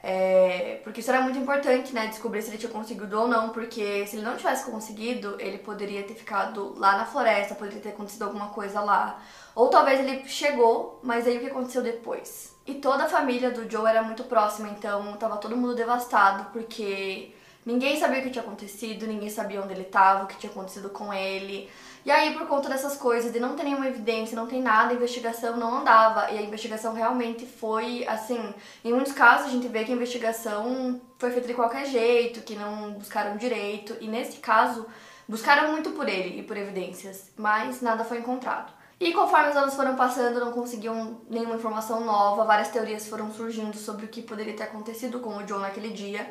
É, 0.00 0.80
porque 0.84 1.00
isso 1.00 1.10
era 1.10 1.20
muito 1.20 1.38
importante, 1.38 1.92
né? 1.92 2.06
Descobrir 2.06 2.40
se 2.42 2.50
ele 2.50 2.58
tinha 2.58 2.70
conseguido 2.70 3.20
ou 3.20 3.26
não, 3.26 3.50
porque 3.50 4.06
se 4.06 4.16
ele 4.16 4.24
não 4.24 4.36
tivesse 4.36 4.70
conseguido, 4.70 5.36
ele 5.40 5.58
poderia 5.58 6.04
ter 6.04 6.14
ficado 6.14 6.74
lá 6.78 6.96
na 6.96 7.04
floresta, 7.04 7.54
poderia 7.54 7.80
ter 7.80 7.90
acontecido 7.90 8.22
alguma 8.22 8.48
coisa 8.50 8.80
lá. 8.80 9.20
Ou 9.54 9.68
talvez 9.68 9.98
ele 9.98 10.26
chegou, 10.28 11.00
mas 11.02 11.26
aí 11.26 11.36
o 11.36 11.40
que 11.40 11.46
aconteceu 11.46 11.82
depois? 11.82 12.56
E 12.64 12.74
toda 12.74 13.04
a 13.04 13.08
família 13.08 13.50
do 13.50 13.68
Joe 13.68 13.86
era 13.88 14.02
muito 14.02 14.24
próxima, 14.24 14.68
então 14.68 15.16
tava 15.16 15.38
todo 15.38 15.56
mundo 15.56 15.74
devastado, 15.74 16.50
porque 16.52 17.34
ninguém 17.66 17.98
sabia 17.98 18.20
o 18.20 18.22
que 18.22 18.30
tinha 18.30 18.44
acontecido, 18.44 19.06
ninguém 19.06 19.30
sabia 19.30 19.60
onde 19.60 19.72
ele 19.72 19.84
tava, 19.84 20.24
o 20.24 20.26
que 20.28 20.36
tinha 20.36 20.50
acontecido 20.52 20.90
com 20.90 21.12
ele. 21.12 21.68
E 22.08 22.10
aí, 22.10 22.32
por 22.32 22.46
conta 22.46 22.70
dessas 22.70 22.96
coisas, 22.96 23.30
de 23.30 23.38
não 23.38 23.54
ter 23.54 23.64
nenhuma 23.64 23.86
evidência, 23.86 24.34
não 24.34 24.46
tem 24.46 24.62
nada, 24.62 24.92
a 24.92 24.94
investigação 24.94 25.58
não 25.58 25.80
andava. 25.80 26.30
E 26.30 26.38
a 26.38 26.40
investigação 26.40 26.94
realmente 26.94 27.44
foi, 27.44 28.02
assim, 28.08 28.54
em 28.82 28.94
muitos 28.94 29.12
casos 29.12 29.48
a 29.48 29.50
gente 29.50 29.68
vê 29.68 29.84
que 29.84 29.92
a 29.92 29.94
investigação 29.94 30.98
foi 31.18 31.30
feita 31.30 31.46
de 31.46 31.52
qualquer 31.52 31.84
jeito, 31.84 32.40
que 32.40 32.56
não 32.56 32.92
buscaram 32.92 33.36
direito. 33.36 33.94
E 34.00 34.08
nesse 34.08 34.38
caso, 34.38 34.86
buscaram 35.28 35.70
muito 35.70 35.90
por 35.90 36.08
ele 36.08 36.40
e 36.40 36.42
por 36.42 36.56
evidências, 36.56 37.30
mas 37.36 37.82
nada 37.82 38.02
foi 38.04 38.20
encontrado. 38.20 38.72
E 38.98 39.12
conforme 39.12 39.50
os 39.50 39.56
anos 39.56 39.74
foram 39.74 39.94
passando, 39.94 40.40
não 40.40 40.50
conseguiam 40.50 41.20
nenhuma 41.28 41.56
informação 41.56 42.00
nova, 42.06 42.42
várias 42.42 42.68
teorias 42.68 43.06
foram 43.06 43.30
surgindo 43.30 43.76
sobre 43.76 44.06
o 44.06 44.08
que 44.08 44.22
poderia 44.22 44.56
ter 44.56 44.62
acontecido 44.62 45.20
com 45.20 45.36
o 45.36 45.42
John 45.42 45.58
naquele 45.58 45.90
dia. 45.90 46.26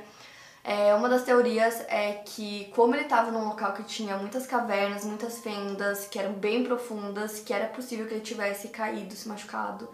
É, 0.69 0.93
uma 0.93 1.07
das 1.07 1.23
teorias 1.23 1.79
é 1.87 2.21
que, 2.25 2.65
como 2.75 2.93
ele 2.93 3.03
estava 3.03 3.31
num 3.31 3.47
local 3.47 3.71
que 3.71 3.83
tinha 3.83 4.17
muitas 4.17 4.45
cavernas, 4.45 5.05
muitas 5.05 5.39
fendas, 5.39 6.07
que 6.07 6.19
eram 6.19 6.33
bem 6.33 6.65
profundas, 6.65 7.39
que 7.39 7.53
era 7.53 7.67
possível 7.67 8.05
que 8.05 8.15
ele 8.15 8.21
tivesse 8.21 8.67
caído, 8.67 9.15
se 9.15 9.29
machucado, 9.29 9.87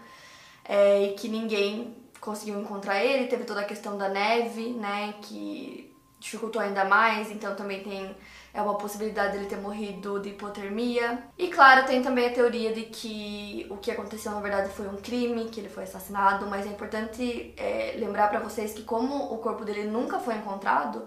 é, 0.64 1.04
e 1.04 1.14
que 1.14 1.28
ninguém 1.28 1.94
conseguiu 2.20 2.60
encontrar 2.60 3.04
ele. 3.04 3.28
Teve 3.28 3.44
toda 3.44 3.60
a 3.60 3.64
questão 3.64 3.96
da 3.96 4.08
neve, 4.08 4.70
né, 4.70 5.14
que 5.22 5.94
dificultou 6.18 6.60
ainda 6.60 6.84
mais, 6.84 7.30
então 7.30 7.54
também 7.54 7.84
tem 7.84 8.16
é 8.54 8.62
uma 8.62 8.76
possibilidade 8.76 9.32
dele 9.32 9.46
ter 9.46 9.56
morrido 9.56 10.20
de 10.20 10.28
hipotermia. 10.28 11.24
E 11.36 11.48
claro, 11.48 11.84
tem 11.86 12.00
também 12.00 12.28
a 12.28 12.32
teoria 12.32 12.72
de 12.72 12.82
que 12.82 13.66
o 13.68 13.76
que 13.76 13.90
aconteceu 13.90 14.30
na 14.30 14.40
verdade 14.40 14.70
foi 14.70 14.86
um 14.86 14.96
crime, 14.96 15.46
que 15.46 15.58
ele 15.58 15.68
foi 15.68 15.82
assassinado, 15.82 16.46
mas 16.46 16.64
é 16.64 16.68
importante 16.68 17.52
é, 17.56 17.96
lembrar 17.98 18.30
para 18.30 18.38
vocês 18.38 18.72
que 18.72 18.84
como 18.84 19.34
o 19.34 19.38
corpo 19.38 19.64
dele 19.64 19.84
nunca 19.84 20.20
foi 20.20 20.36
encontrado, 20.36 21.02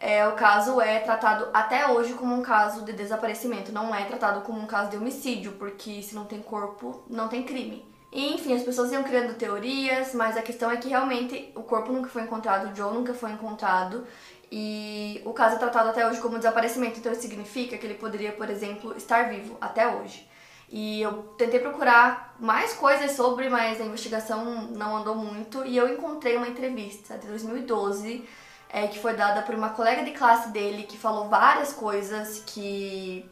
é, 0.00 0.26
o 0.26 0.32
caso 0.32 0.80
é 0.80 1.00
tratado 1.00 1.48
até 1.52 1.88
hoje 1.88 2.14
como 2.14 2.34
um 2.34 2.40
caso 2.42 2.82
de 2.84 2.92
desaparecimento, 2.94 3.70
não 3.70 3.94
é 3.94 4.04
tratado 4.04 4.40
como 4.40 4.58
um 4.58 4.66
caso 4.66 4.90
de 4.90 4.96
homicídio, 4.96 5.52
porque 5.52 6.02
se 6.02 6.14
não 6.14 6.24
tem 6.24 6.40
corpo, 6.40 7.02
não 7.08 7.28
tem 7.28 7.42
crime. 7.42 7.86
E, 8.10 8.34
enfim, 8.34 8.54
as 8.54 8.62
pessoas 8.62 8.90
iam 8.90 9.02
criando 9.02 9.34
teorias, 9.34 10.14
mas 10.14 10.34
a 10.36 10.40
questão 10.40 10.70
é 10.70 10.78
que 10.78 10.88
realmente 10.88 11.52
o 11.54 11.62
corpo 11.62 11.92
nunca 11.92 12.08
foi 12.08 12.22
encontrado, 12.22 12.72
o 12.72 12.74
Joe 12.74 12.94
nunca 12.94 13.12
foi 13.12 13.32
encontrado, 13.32 14.06
e 14.50 15.20
o 15.24 15.32
caso 15.32 15.56
é 15.56 15.58
tratado 15.58 15.90
até 15.90 16.06
hoje 16.06 16.20
como 16.20 16.38
desaparecimento, 16.38 16.98
então 16.98 17.12
isso 17.12 17.22
significa 17.22 17.76
que 17.76 17.86
ele 17.86 17.94
poderia, 17.94 18.32
por 18.32 18.48
exemplo, 18.48 18.96
estar 18.96 19.28
vivo 19.28 19.56
até 19.60 19.86
hoje. 19.88 20.28
E 20.70 21.00
eu 21.00 21.22
tentei 21.38 21.60
procurar 21.60 22.34
mais 22.38 22.74
coisas 22.74 23.12
sobre, 23.12 23.48
mas 23.48 23.80
a 23.80 23.84
investigação 23.84 24.68
não 24.70 24.96
andou 24.96 25.14
muito. 25.14 25.64
E 25.64 25.76
eu 25.76 25.92
encontrei 25.92 26.36
uma 26.36 26.48
entrevista 26.48 27.16
de 27.16 27.26
2012 27.26 28.24
é, 28.68 28.86
que 28.86 28.98
foi 28.98 29.14
dada 29.14 29.42
por 29.42 29.54
uma 29.54 29.70
colega 29.70 30.04
de 30.04 30.10
classe 30.12 30.50
dele 30.50 30.82
que 30.82 30.98
falou 30.98 31.28
várias 31.28 31.72
coisas 31.72 32.42
que 32.44 33.24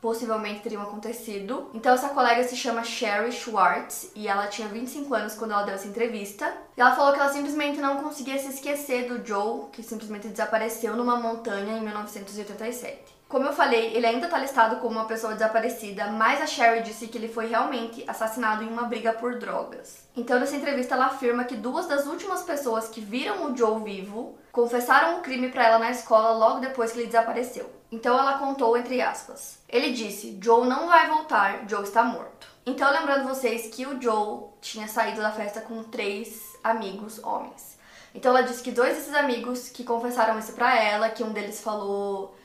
possivelmente 0.00 0.60
teriam 0.60 0.82
acontecido. 0.82 1.70
Então 1.74 1.92
essa 1.92 2.10
colega 2.10 2.44
se 2.44 2.56
chama 2.56 2.84
Sherry 2.84 3.32
Schwartz 3.32 4.10
e 4.14 4.28
ela 4.28 4.46
tinha 4.46 4.68
25 4.68 5.12
anos 5.14 5.34
quando 5.34 5.52
ela 5.52 5.64
deu 5.64 5.74
essa 5.74 5.88
entrevista. 5.88 6.52
E 6.76 6.80
ela 6.80 6.94
falou 6.94 7.12
que 7.12 7.20
ela 7.20 7.32
simplesmente 7.32 7.80
não 7.80 8.02
conseguia 8.02 8.38
se 8.38 8.48
esquecer 8.48 9.08
do 9.08 9.26
Joe, 9.26 9.70
que 9.72 9.82
simplesmente 9.82 10.28
desapareceu 10.28 10.96
numa 10.96 11.16
montanha 11.16 11.78
em 11.78 11.82
1987. 11.82 13.17
Como 13.28 13.44
eu 13.44 13.52
falei, 13.52 13.94
ele 13.94 14.06
ainda 14.06 14.24
está 14.24 14.38
listado 14.38 14.76
como 14.76 14.92
uma 14.92 15.04
pessoa 15.04 15.34
desaparecida, 15.34 16.06
mas 16.06 16.40
a 16.40 16.46
Sherry 16.46 16.82
disse 16.82 17.08
que 17.08 17.18
ele 17.18 17.28
foi 17.28 17.46
realmente 17.46 18.02
assassinado 18.08 18.64
em 18.64 18.68
uma 18.68 18.84
briga 18.84 19.12
por 19.12 19.38
drogas. 19.38 20.08
Então, 20.16 20.40
nessa 20.40 20.56
entrevista, 20.56 20.94
ela 20.94 21.06
afirma 21.06 21.44
que 21.44 21.54
duas 21.54 21.86
das 21.86 22.06
últimas 22.06 22.40
pessoas 22.40 22.88
que 22.88 23.02
viram 23.02 23.44
o 23.44 23.54
Joe 23.54 23.82
vivo 23.82 24.38
confessaram 24.50 25.18
o 25.18 25.20
crime 25.20 25.50
para 25.50 25.66
ela 25.66 25.78
na 25.78 25.90
escola 25.90 26.32
logo 26.38 26.60
depois 26.60 26.90
que 26.90 27.00
ele 27.00 27.08
desapareceu. 27.08 27.70
Então, 27.92 28.18
ela 28.18 28.38
contou 28.38 28.74
entre 28.78 29.02
aspas: 29.02 29.58
Ele 29.68 29.92
disse: 29.92 30.38
Joe 30.42 30.66
não 30.66 30.86
vai 30.86 31.08
voltar, 31.08 31.68
Joe 31.68 31.82
está 31.82 32.02
morto. 32.02 32.48
Então, 32.64 32.90
lembrando 32.90 33.28
vocês 33.28 33.74
que 33.74 33.86
o 33.86 34.00
Joe 34.00 34.44
tinha 34.62 34.88
saído 34.88 35.20
da 35.20 35.32
festa 35.32 35.60
com 35.60 35.84
três 35.84 36.56
amigos 36.64 37.22
homens. 37.22 37.76
Então, 38.14 38.30
ela 38.30 38.42
disse 38.42 38.62
que 38.62 38.72
dois 38.72 38.96
desses 38.96 39.14
amigos 39.14 39.68
que 39.68 39.84
confessaram 39.84 40.38
isso 40.38 40.52
para 40.52 40.82
ela, 40.82 41.10
que 41.10 41.22
um 41.22 41.32
deles 41.32 41.60
falou 41.60 42.37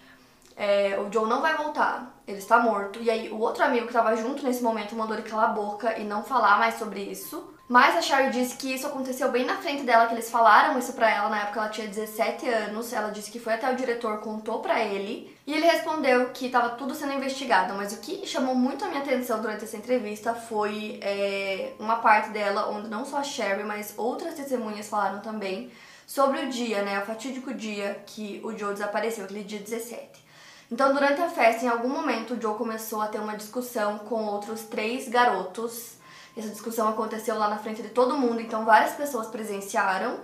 é, 0.56 1.00
o 1.00 1.12
Joe 1.12 1.28
não 1.28 1.42
vai 1.42 1.56
voltar, 1.56 2.22
ele 2.28 2.38
está 2.38 2.60
morto. 2.60 3.02
E 3.02 3.10
aí 3.10 3.30
o 3.30 3.40
outro 3.40 3.64
amigo 3.64 3.86
que 3.86 3.92
estava 3.92 4.16
junto 4.16 4.44
nesse 4.44 4.64
momento 4.64 4.96
mandou 4.96 5.18
ele 5.18 5.28
calar 5.28 5.50
a 5.50 5.54
boca 5.54 5.98
e 5.98 6.04
não 6.04 6.24
falar 6.24 6.60
mais 6.60 6.76
sobre 6.76 7.02
isso. 7.02 7.54
Mas 7.68 7.96
a 7.96 8.02
Sherry 8.02 8.30
disse 8.30 8.58
que 8.58 8.74
isso 8.74 8.86
aconteceu 8.86 9.32
bem 9.32 9.46
na 9.46 9.56
frente 9.58 9.84
dela, 9.84 10.06
que 10.06 10.14
eles 10.14 10.30
falaram 10.30 10.78
isso 10.78 10.94
pra 10.94 11.10
ela 11.10 11.30
na 11.30 11.40
época 11.44 11.62
ela 11.62 11.70
tinha 11.70 11.88
17 11.88 12.48
anos. 12.48 12.92
Ela 12.92 13.10
disse 13.10 13.32
que 13.32 13.40
foi 13.40 13.54
até 13.54 13.72
o 13.72 13.76
diretor, 13.76 14.20
contou 14.20 14.60
pra 14.60 14.82
ele. 14.82 15.36
E 15.48 15.54
ele 15.54 15.66
respondeu 15.66 16.30
que 16.32 16.48
estava 16.48 16.72
tudo 16.72 16.94
sendo 16.94 17.14
investigado. 17.14 17.74
Mas 17.74 17.94
o 17.94 17.98
que 17.98 18.28
chamou 18.28 18.54
muito 18.54 18.84
a 18.84 18.90
minha 18.90 19.02
atenção 19.02 19.42
durante 19.42 19.64
essa 19.64 19.78
entrevista 19.78 20.36
foi 20.36 21.00
é, 21.02 21.74
uma 21.80 21.96
parte 21.96 22.30
dela 22.30 22.70
onde 22.70 22.90
não 22.90 23.06
só 23.06 23.18
a 23.18 23.24
Sherry, 23.24 23.64
mas 23.64 23.94
outras 23.98 24.34
testemunhas 24.36 24.90
falaram 24.90 25.22
também 25.22 25.72
sobre 26.06 26.42
o 26.42 26.50
dia, 26.50 26.84
né? 26.84 27.00
O 27.00 27.06
fatídico 27.06 27.54
dia 27.54 28.04
que 28.06 28.42
o 28.44 28.56
Joe 28.58 28.74
desapareceu, 28.74 29.24
aquele 29.24 29.44
dia 29.44 29.60
17. 29.60 30.24
Então, 30.74 30.92
durante 30.92 31.22
a 31.22 31.30
festa, 31.30 31.66
em 31.66 31.68
algum 31.68 31.88
momento, 31.88 32.34
o 32.34 32.42
Joe 32.42 32.58
começou 32.58 33.00
a 33.00 33.06
ter 33.06 33.20
uma 33.20 33.38
discussão 33.38 34.00
com 34.00 34.26
outros 34.26 34.62
três 34.62 35.08
garotos. 35.08 35.98
Essa 36.36 36.50
discussão 36.50 36.88
aconteceu 36.88 37.38
lá 37.38 37.48
na 37.48 37.60
frente 37.60 37.84
de 37.84 37.90
todo 37.90 38.18
mundo, 38.18 38.42
então 38.42 38.66
várias 38.66 38.94
pessoas 38.94 39.28
presenciaram 39.28 40.20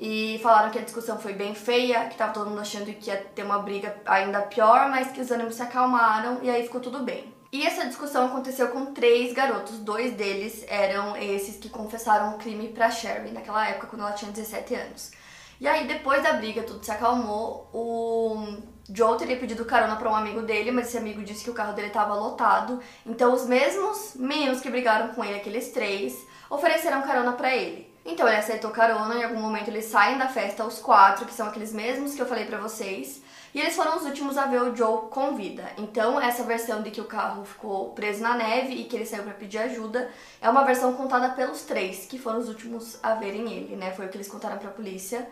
e 0.00 0.40
falaram 0.42 0.72
que 0.72 0.80
a 0.80 0.82
discussão 0.82 1.16
foi 1.16 1.32
bem 1.32 1.54
feia, 1.54 2.08
que 2.08 2.16
tava 2.16 2.32
todo 2.32 2.50
mundo 2.50 2.60
achando 2.60 2.86
que 2.86 3.08
ia 3.08 3.18
ter 3.36 3.44
uma 3.44 3.60
briga 3.60 3.94
ainda 4.04 4.40
pior, 4.40 4.90
mas 4.90 5.12
que 5.12 5.20
os 5.20 5.30
ânimos 5.30 5.54
se 5.54 5.62
acalmaram 5.62 6.40
e 6.42 6.50
aí 6.50 6.64
ficou 6.64 6.80
tudo 6.80 7.04
bem. 7.04 7.32
E 7.52 7.64
essa 7.64 7.86
discussão 7.86 8.26
aconteceu 8.26 8.70
com 8.70 8.86
três 8.86 9.32
garotos, 9.32 9.78
dois 9.78 10.14
deles 10.14 10.64
eram 10.66 11.16
esses 11.16 11.56
que 11.56 11.68
confessaram 11.68 12.34
o 12.34 12.38
crime 12.38 12.66
para 12.66 12.90
Sherry 12.90 13.30
naquela 13.30 13.68
época 13.68 13.86
quando 13.86 14.00
ela 14.00 14.10
tinha 14.10 14.32
17 14.32 14.74
anos. 14.74 15.12
E 15.60 15.68
aí 15.68 15.86
depois 15.86 16.20
da 16.20 16.32
briga 16.32 16.64
tudo 16.64 16.84
se 16.84 16.90
acalmou, 16.90 17.70
o 17.72 18.73
Joe 18.88 19.16
teria 19.16 19.38
pedido 19.38 19.64
carona 19.64 19.96
para 19.96 20.10
um 20.10 20.14
amigo 20.14 20.42
dele, 20.42 20.70
mas 20.70 20.88
esse 20.88 20.98
amigo 20.98 21.22
disse 21.22 21.44
que 21.44 21.50
o 21.50 21.54
carro 21.54 21.72
dele 21.72 21.88
estava 21.88 22.14
lotado. 22.14 22.80
Então 23.06 23.32
os 23.32 23.46
mesmos 23.46 24.12
meninos 24.14 24.60
que 24.60 24.70
brigaram 24.70 25.08
com 25.08 25.24
ele, 25.24 25.36
aqueles 25.36 25.70
três, 25.70 26.26
ofereceram 26.50 27.02
carona 27.02 27.32
para 27.32 27.54
ele. 27.54 27.92
Então 28.04 28.28
ele 28.28 28.36
aceitou 28.36 28.70
carona, 28.70 29.14
em 29.14 29.24
algum 29.24 29.40
momento 29.40 29.68
eles 29.68 29.86
saem 29.86 30.18
da 30.18 30.28
festa, 30.28 30.64
os 30.64 30.78
quatro, 30.78 31.24
que 31.24 31.32
são 31.32 31.48
aqueles 31.48 31.72
mesmos 31.72 32.14
que 32.14 32.20
eu 32.20 32.26
falei 32.26 32.44
para 32.44 32.58
vocês. 32.58 33.22
E 33.54 33.60
eles 33.60 33.76
foram 33.76 33.96
os 33.96 34.04
últimos 34.04 34.36
a 34.36 34.46
ver 34.46 34.60
o 34.60 34.76
Joe 34.76 35.08
com 35.10 35.36
vida. 35.36 35.64
Então, 35.78 36.20
essa 36.20 36.42
versão 36.42 36.82
de 36.82 36.90
que 36.90 37.00
o 37.00 37.04
carro 37.04 37.44
ficou 37.44 37.90
preso 37.90 38.20
na 38.20 38.34
neve 38.34 38.74
e 38.74 38.84
que 38.84 38.96
ele 38.96 39.06
saiu 39.06 39.22
para 39.22 39.32
pedir 39.32 39.58
ajuda 39.58 40.10
é 40.40 40.50
uma 40.50 40.64
versão 40.64 40.92
contada 40.94 41.30
pelos 41.30 41.62
três, 41.62 42.04
que 42.04 42.18
foram 42.18 42.40
os 42.40 42.48
últimos 42.48 42.98
a 43.00 43.14
verem 43.14 43.50
ele, 43.52 43.76
né? 43.76 43.92
Foi 43.92 44.06
o 44.06 44.08
que 44.08 44.16
eles 44.16 44.28
contaram 44.28 44.58
pra 44.58 44.70
polícia. 44.70 45.26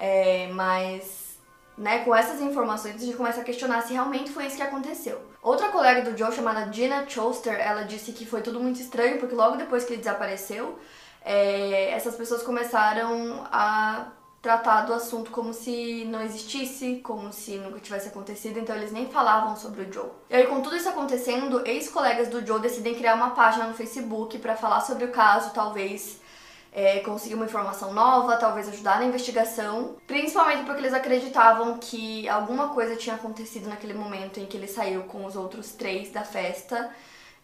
É, 0.00 0.48
mas 0.52 1.21
né, 1.76 2.00
com 2.04 2.14
essas 2.14 2.40
informações, 2.40 2.96
a 2.96 2.98
gente 2.98 3.16
começa 3.16 3.40
a 3.40 3.44
questionar 3.44 3.82
se 3.82 3.92
realmente 3.92 4.30
foi 4.30 4.46
isso 4.46 4.56
que 4.56 4.62
aconteceu. 4.62 5.20
Outra 5.42 5.68
colega 5.68 6.08
do 6.08 6.16
Joe, 6.16 6.32
chamada 6.32 6.70
Gina 6.72 7.08
Choster, 7.08 7.54
ela 7.54 7.82
disse 7.82 8.12
que 8.12 8.26
foi 8.26 8.42
tudo 8.42 8.60
muito 8.60 8.80
estranho, 8.80 9.18
porque 9.18 9.34
logo 9.34 9.56
depois 9.56 9.84
que 9.84 9.92
ele 9.92 10.02
desapareceu, 10.02 10.78
é, 11.24 11.90
essas 11.90 12.14
pessoas 12.14 12.42
começaram 12.42 13.44
a 13.50 14.08
tratar 14.42 14.82
do 14.82 14.92
assunto 14.92 15.30
como 15.30 15.54
se 15.54 16.04
não 16.06 16.20
existisse, 16.20 16.96
como 16.96 17.32
se 17.32 17.58
nunca 17.58 17.78
tivesse 17.78 18.08
acontecido, 18.08 18.58
então 18.58 18.74
eles 18.74 18.90
nem 18.90 19.06
falavam 19.06 19.56
sobre 19.56 19.82
o 19.82 19.92
Joe. 19.92 20.10
E 20.28 20.34
aí, 20.34 20.46
com 20.48 20.60
tudo 20.60 20.76
isso 20.76 20.88
acontecendo, 20.88 21.64
ex-colegas 21.64 22.28
do 22.28 22.44
Joe 22.44 22.60
decidem 22.60 22.96
criar 22.96 23.14
uma 23.14 23.30
página 23.30 23.68
no 23.68 23.74
Facebook 23.74 24.36
para 24.38 24.56
falar 24.56 24.80
sobre 24.80 25.04
o 25.04 25.12
caso, 25.12 25.52
talvez 25.54 26.20
é, 26.72 27.00
conseguir 27.00 27.34
uma 27.34 27.44
informação 27.44 27.92
nova, 27.92 28.38
talvez 28.38 28.66
ajudar 28.68 28.98
na 28.98 29.04
investigação, 29.04 29.96
principalmente 30.06 30.64
porque 30.64 30.80
eles 30.80 30.94
acreditavam 30.94 31.76
que 31.78 32.26
alguma 32.28 32.70
coisa 32.70 32.96
tinha 32.96 33.14
acontecido 33.14 33.68
naquele 33.68 33.92
momento 33.92 34.40
em 34.40 34.46
que 34.46 34.56
ele 34.56 34.66
saiu 34.66 35.02
com 35.02 35.26
os 35.26 35.36
outros 35.36 35.72
três 35.72 36.10
da 36.10 36.24
festa. 36.24 36.90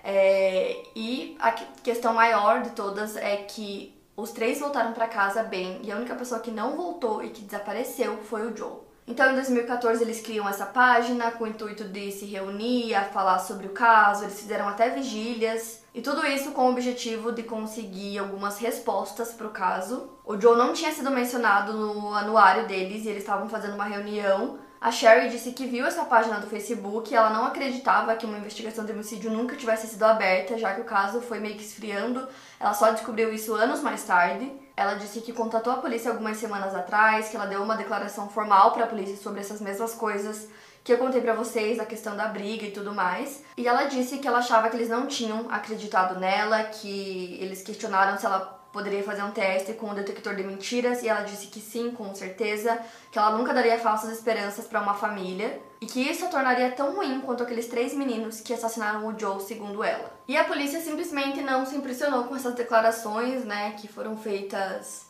É, 0.03 0.83
e 0.97 1.37
a 1.41 1.53
questão 1.53 2.15
maior 2.15 2.63
de 2.63 2.71
todas 2.71 3.17
é 3.17 3.37
que 3.37 3.95
os 4.17 4.33
três 4.33 4.59
voltaram 4.59 4.93
para 4.93 5.07
casa 5.07 5.43
bem 5.43 5.81
e 5.83 5.93
a 5.93 5.97
única 5.97 6.15
pessoa 6.15 6.41
que 6.41 6.51
não 6.51 6.77
voltou 6.77 7.23
e 7.23 7.29
que 7.29 7.43
desapareceu 7.43 8.17
foi 8.25 8.51
o 8.51 8.57
Joe. 8.57 8.88
Então, 9.09 9.33
em 9.33 9.35
2014, 9.35 10.03
eles 10.03 10.21
criam 10.21 10.49
essa 10.49 10.67
página 10.67 11.31
com 11.31 11.45
o 11.45 11.47
intuito 11.49 11.85
de 11.85 12.13
se 12.13 12.27
reunir, 12.27 12.95
a 12.95 13.05
falar 13.05 13.39
sobre 13.39 13.67
o 13.67 13.71
caso, 13.71 14.25
eles 14.25 14.39
fizeram 14.39 14.69
até 14.69 14.91
vigílias, 14.91 15.83
e 15.95 16.03
tudo 16.03 16.27
isso 16.27 16.53
com 16.53 16.67
o 16.67 16.71
objetivo 16.71 17.33
de 17.33 17.43
conseguir 17.43 18.19
algumas 18.19 18.59
respostas 18.59 19.33
para 19.33 19.47
o 19.47 19.51
caso. 19.51 20.11
O 20.25 20.39
Joe 20.39 20.57
não 20.57 20.75
tinha 20.75 20.93
sido 20.93 21.11
mencionado 21.11 21.73
no 21.73 22.15
anuário 22.15 22.69
deles 22.69 23.05
e 23.05 23.09
eles 23.09 23.23
estavam 23.23 23.49
fazendo 23.49 23.75
uma 23.75 23.85
reunião 23.85 24.59
a 24.81 24.93
Sherry 24.93 25.29
disse 25.29 25.51
que 25.53 25.67
viu 25.67 25.85
essa 25.85 26.05
página 26.05 26.39
do 26.39 26.47
Facebook 26.47 27.11
e 27.13 27.17
ela 27.17 27.31
não 27.31 27.45
acreditava 27.45 28.15
que 28.15 28.25
uma 28.25 28.39
investigação 28.39 28.85
de 28.85 28.93
homicídio 28.93 29.29
nunca 29.31 29.57
tivesse 29.57 29.89
sido 29.89 30.05
aberta, 30.05 30.57
já 30.57 30.73
que 30.73 30.81
o 30.81 30.85
caso 30.85 31.21
foi 31.21 31.41
meio 31.41 31.57
que 31.57 31.65
esfriando. 31.65 32.29
Ela 32.61 32.73
só 32.73 32.93
descobriu 32.93 33.33
isso 33.33 33.55
anos 33.55 33.81
mais 33.83 34.05
tarde. 34.05 34.53
Ela 34.79 34.95
disse 34.95 35.21
que 35.21 35.33
contatou 35.33 35.73
a 35.73 35.79
polícia 35.79 36.09
algumas 36.09 36.37
semanas 36.37 36.73
atrás, 36.73 37.29
que 37.29 37.37
ela 37.37 37.47
deu 37.47 37.61
uma 37.61 37.77
declaração 37.77 38.29
formal 38.29 38.71
para 38.71 38.85
a 38.85 38.87
polícia 38.87 39.17
sobre 39.17 39.41
essas 39.41 39.61
mesmas 39.61 39.93
coisas 39.93 40.49
que 40.85 40.93
eu 40.93 40.99
contei 40.99 41.21
para 41.21 41.35
vocês, 41.35 41.81
a 41.81 41.85
questão 41.85 42.17
da 42.17 42.29
briga 42.29 42.65
e 42.65 42.71
tudo 42.71 42.95
mais. 42.95 43.43
E 43.57 43.67
ela 43.67 43.87
disse 43.87 44.19
que 44.19 44.29
ela 44.29 44.39
achava 44.39 44.71
que 44.71 44.77
eles 44.77 44.89
não 44.89 45.09
tinham 45.09 45.47
acreditado 45.51 46.21
nela, 46.21 46.63
que 46.63 47.37
eles 47.41 47.61
questionaram 47.61 48.17
se 48.17 48.25
ela 48.25 48.58
poderia 48.73 49.03
fazer 49.03 49.23
um 49.23 49.31
teste 49.31 49.73
com 49.73 49.91
o 49.91 49.95
detector 49.95 50.35
de 50.35 50.43
mentiras 50.43 51.03
e 51.03 51.09
ela 51.09 51.23
disse 51.23 51.47
que 51.47 51.61
sim, 51.61 51.91
com 51.91 52.15
certeza, 52.15 52.79
que 53.11 53.19
ela 53.19 53.37
nunca 53.37 53.55
daria 53.55 53.79
falsas 53.79 54.13
esperanças 54.13 54.67
para 54.67 54.81
uma 54.81 54.95
família 54.95 55.61
e 55.81 55.87
que 55.87 56.01
isso 56.01 56.25
a 56.25 56.29
tornaria 56.29 56.71
tão 56.73 56.95
ruim 56.95 57.21
quanto 57.21 57.43
aqueles 57.43 57.67
três 57.67 57.95
meninos 57.95 58.41
que 58.41 58.53
assassinaram 58.53 59.07
o 59.07 59.19
Joe, 59.19 59.41
segundo 59.41 59.83
ela. 59.83 60.13
E 60.27 60.37
a 60.37 60.45
polícia 60.45 60.81
simplesmente 60.81 61.41
não 61.41 61.65
se 61.65 61.77
impressionou 61.77 62.25
com 62.25 62.37
essas 62.37 62.55
declarações, 62.55 63.45
né, 63.45 63.73
que 63.73 63.89
foram 63.89 64.17
feitas 64.17 65.07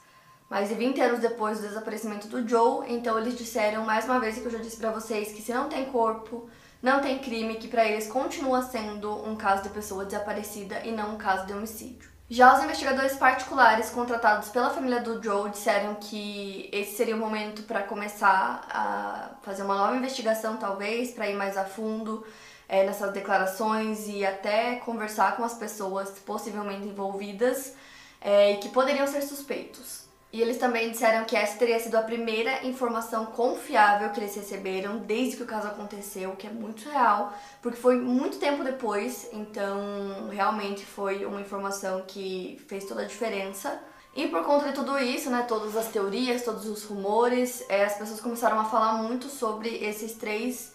mais 0.49 0.69
de 0.69 0.75
20 0.75 1.01
anos 1.01 1.21
depois 1.21 1.61
do 1.61 1.69
desaparecimento 1.69 2.27
do 2.27 2.47
Joe, 2.49 2.91
então 2.91 3.19
eles 3.19 3.37
disseram 3.37 3.85
mais 3.85 4.07
uma 4.07 4.19
vez 4.19 4.39
que 4.39 4.47
eu 4.47 4.51
já 4.51 4.59
disse 4.59 4.79
para 4.79 4.91
vocês 4.91 5.33
que 5.33 5.43
se 5.43 5.53
não 5.53 5.69
tem 5.69 5.87
corpo, 5.87 6.49
não 6.83 7.01
tem 7.01 7.19
crime, 7.19 7.57
que 7.57 7.69
para 7.69 7.87
eles 7.87 8.07
continua 8.07 8.63
sendo 8.63 9.13
um 9.29 9.37
caso 9.37 9.65
de 9.65 9.69
pessoa 9.69 10.05
desaparecida 10.05 10.81
e 10.85 10.93
não 10.93 11.15
um 11.15 11.19
caso 11.19 11.47
de 11.47 11.53
homicídio. 11.53 12.08
Já 12.31 12.55
os 12.55 12.63
investigadores 12.63 13.17
particulares 13.17 13.89
contratados 13.89 14.51
pela 14.51 14.69
família 14.69 15.01
do 15.01 15.23
Joe 15.23 15.51
disseram 15.51 15.95
que 15.95 16.69
esse 16.71 16.95
seria 16.95 17.17
o 17.17 17.19
momento 17.19 17.63
para 17.63 17.83
começar 17.83 18.67
a 18.69 19.31
fazer 19.43 19.63
uma 19.63 19.75
nova 19.75 19.97
investigação, 19.97 20.59
talvez, 20.59 21.13
para 21.13 21.27
ir 21.27 21.35
mais 21.35 21.57
a 21.57 21.65
fundo 21.65 22.27
é, 22.69 22.85
nessas 22.85 23.15
declarações 23.15 24.07
e 24.09 24.27
até 24.27 24.77
conversar 24.77 25.39
com 25.39 25.43
as 25.43 25.55
pessoas 25.55 26.11
possivelmente 26.19 26.87
envolvidas 26.87 27.75
é, 28.21 28.53
e 28.53 28.57
que 28.59 28.69
poderiam 28.69 29.07
ser 29.07 29.23
suspeitos. 29.23 30.08
E 30.31 30.43
eles 30.43 30.59
também 30.59 30.91
disseram 30.91 31.25
que 31.25 31.35
essa 31.35 31.59
teria 31.59 31.81
sido 31.81 31.97
a 31.97 32.03
primeira 32.03 32.67
informação 32.67 33.25
confiável 33.27 34.11
que 34.11 34.21
eles 34.21 34.37
receberam 34.37 34.99
desde 34.99 35.37
que 35.39 35.43
o 35.43 35.47
caso 35.47 35.69
aconteceu, 35.69 36.37
que 36.37 36.47
é 36.47 36.51
muito 36.51 36.87
real, 36.91 37.33
porque 37.63 37.79
foi 37.79 37.97
muito 37.97 38.39
tempo 38.39 38.63
depois, 38.63 39.29
então 39.33 40.29
realmente 40.31 40.85
foi 40.85 41.25
uma 41.25 41.41
informação 41.41 42.03
que 42.07 42.63
fez 42.69 42.85
toda 42.85 43.03
a 43.03 43.07
diferença. 43.07 43.81
E 44.15 44.29
por 44.29 44.45
conta 44.45 44.67
de 44.67 44.73
tudo 44.75 44.99
isso, 44.99 45.31
né, 45.31 45.47
todas 45.49 45.75
as 45.77 45.89
teorias, 45.89 46.43
todos 46.43 46.67
os 46.67 46.85
rumores, 46.85 47.65
é, 47.71 47.85
as 47.85 47.97
pessoas 47.97 48.21
começaram 48.21 48.61
a 48.61 48.65
falar 48.65 48.95
muito 48.95 49.29
sobre 49.29 49.77
esses 49.77 50.13
três 50.13 50.75